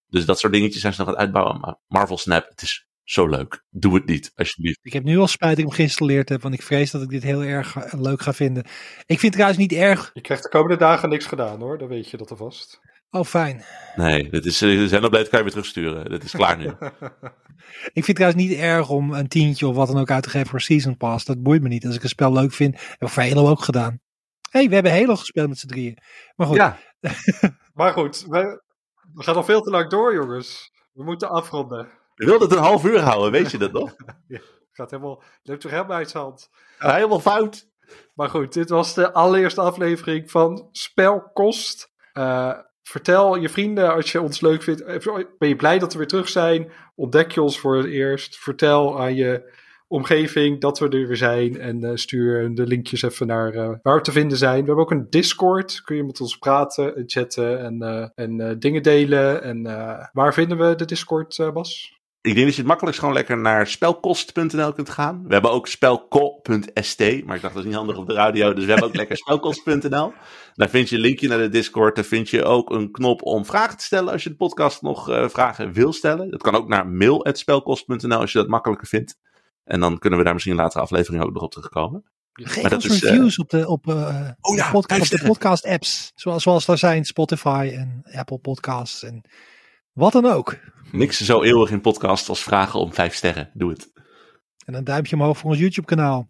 [0.06, 1.60] Dus dat soort dingetjes zijn ze nog aan het uitbouwen.
[1.60, 3.64] Maar Marvel Snap, het is zo leuk.
[3.70, 4.78] Doe het niet, alsjeblieft.
[4.82, 7.08] Ik heb nu al spijt dat ik hem geïnstalleerd heb, want ik vrees dat ik
[7.08, 8.62] dit heel erg ga- leuk ga vinden.
[9.06, 10.10] Ik vind het trouwens niet erg.
[10.14, 12.80] Je krijgt de komende dagen niks gedaan hoor, dan weet je dat alvast.
[13.14, 13.64] Oh, fijn.
[13.96, 16.10] Nee, dit is, eh, Xenoblade kan je weer terugsturen.
[16.10, 16.66] Dit is klaar nu.
[17.92, 20.30] Ik vind het trouwens niet erg om een tientje of wat dan ook uit te
[20.30, 21.24] geven voor Season Pass.
[21.24, 21.86] Dat boeit me niet.
[21.86, 24.00] Als ik een spel leuk vind, heb ik voor Halo ook gedaan.
[24.50, 25.98] Hé, hey, we hebben Halo gespeeld met z'n drieën.
[26.36, 26.78] Maar goed, Ja,
[27.74, 28.62] Maar goed, we,
[29.12, 30.72] we gaan al veel te lang door jongens.
[30.92, 31.88] We moeten afronden.
[32.14, 33.94] je wilde het een half uur houden, weet je dat nog?
[34.72, 36.50] Gaat helemaal, loopt toch helemaal uit zijn hand.
[36.78, 37.68] Helemaal fout.
[38.14, 41.92] Maar goed, dit was de allereerste aflevering van Spelkost.
[42.12, 44.82] Eh vertel je vrienden als je ons leuk vindt.
[44.82, 46.72] Eh, Ben je blij dat we weer terug zijn?
[46.94, 48.38] Ontdek je ons voor het eerst?
[48.38, 51.60] Vertel aan je omgeving dat we er weer zijn.
[51.60, 54.60] En eh, stuur de linkjes even naar eh, waar we te vinden zijn.
[54.60, 55.82] We hebben ook een Discord.
[55.82, 59.42] Kun je met ons praten en chatten en, en dingen delen.
[59.42, 59.62] En
[60.12, 62.02] waar vinden we de Discord, Bas?
[62.24, 65.24] Ik denk dat je het makkelijkst gewoon lekker naar spelkost.nl kunt gaan.
[65.26, 68.64] We hebben ook spelko.st, maar ik dacht dat is niet handig op de radio, dus
[68.64, 70.12] we hebben ook lekker spelkost.nl.
[70.54, 71.94] Daar vind je een linkje naar de Discord.
[71.94, 75.10] Daar vind je ook een knop om vragen te stellen als je de podcast nog
[75.10, 76.30] eh, vragen wil stellen.
[76.30, 79.18] Dat kan ook naar mail.spelkost.nl als je dat makkelijker vindt.
[79.64, 82.04] En dan kunnen we daar misschien in een latere aflevering ook nog op terugkomen.
[82.32, 85.26] Geef ons is, eh, reviews op de, op, eh, Oh ja, de podcast, op de
[85.26, 86.12] podcast apps.
[86.14, 89.24] Zoals, zoals er zijn Spotify en Apple Podcasts en
[89.94, 90.56] wat dan ook.
[90.90, 93.50] Niks zo eeuwig in podcast als vragen om vijf sterren.
[93.52, 93.92] Doe het.
[94.64, 96.26] En een duimpje omhoog voor ons YouTube kanaal.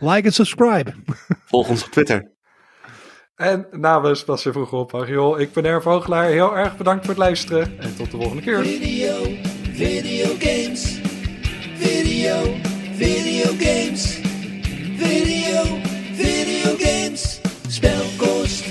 [0.00, 0.94] Like en subscribe.
[1.50, 2.34] Volg ons op Twitter.
[3.34, 6.24] En namens Bas je vroeger op, joh, ik ben Er Vogelaar.
[6.24, 7.78] Heel erg bedankt voor het luisteren.
[7.78, 8.64] En tot de volgende keer.
[8.64, 9.14] Video,
[9.72, 11.00] video games.
[11.76, 12.54] Video,
[12.92, 14.18] video games.
[14.96, 15.62] Video,
[16.12, 17.40] video games.
[17.68, 18.64] Spelkost.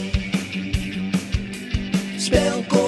[2.18, 2.85] Spelkost.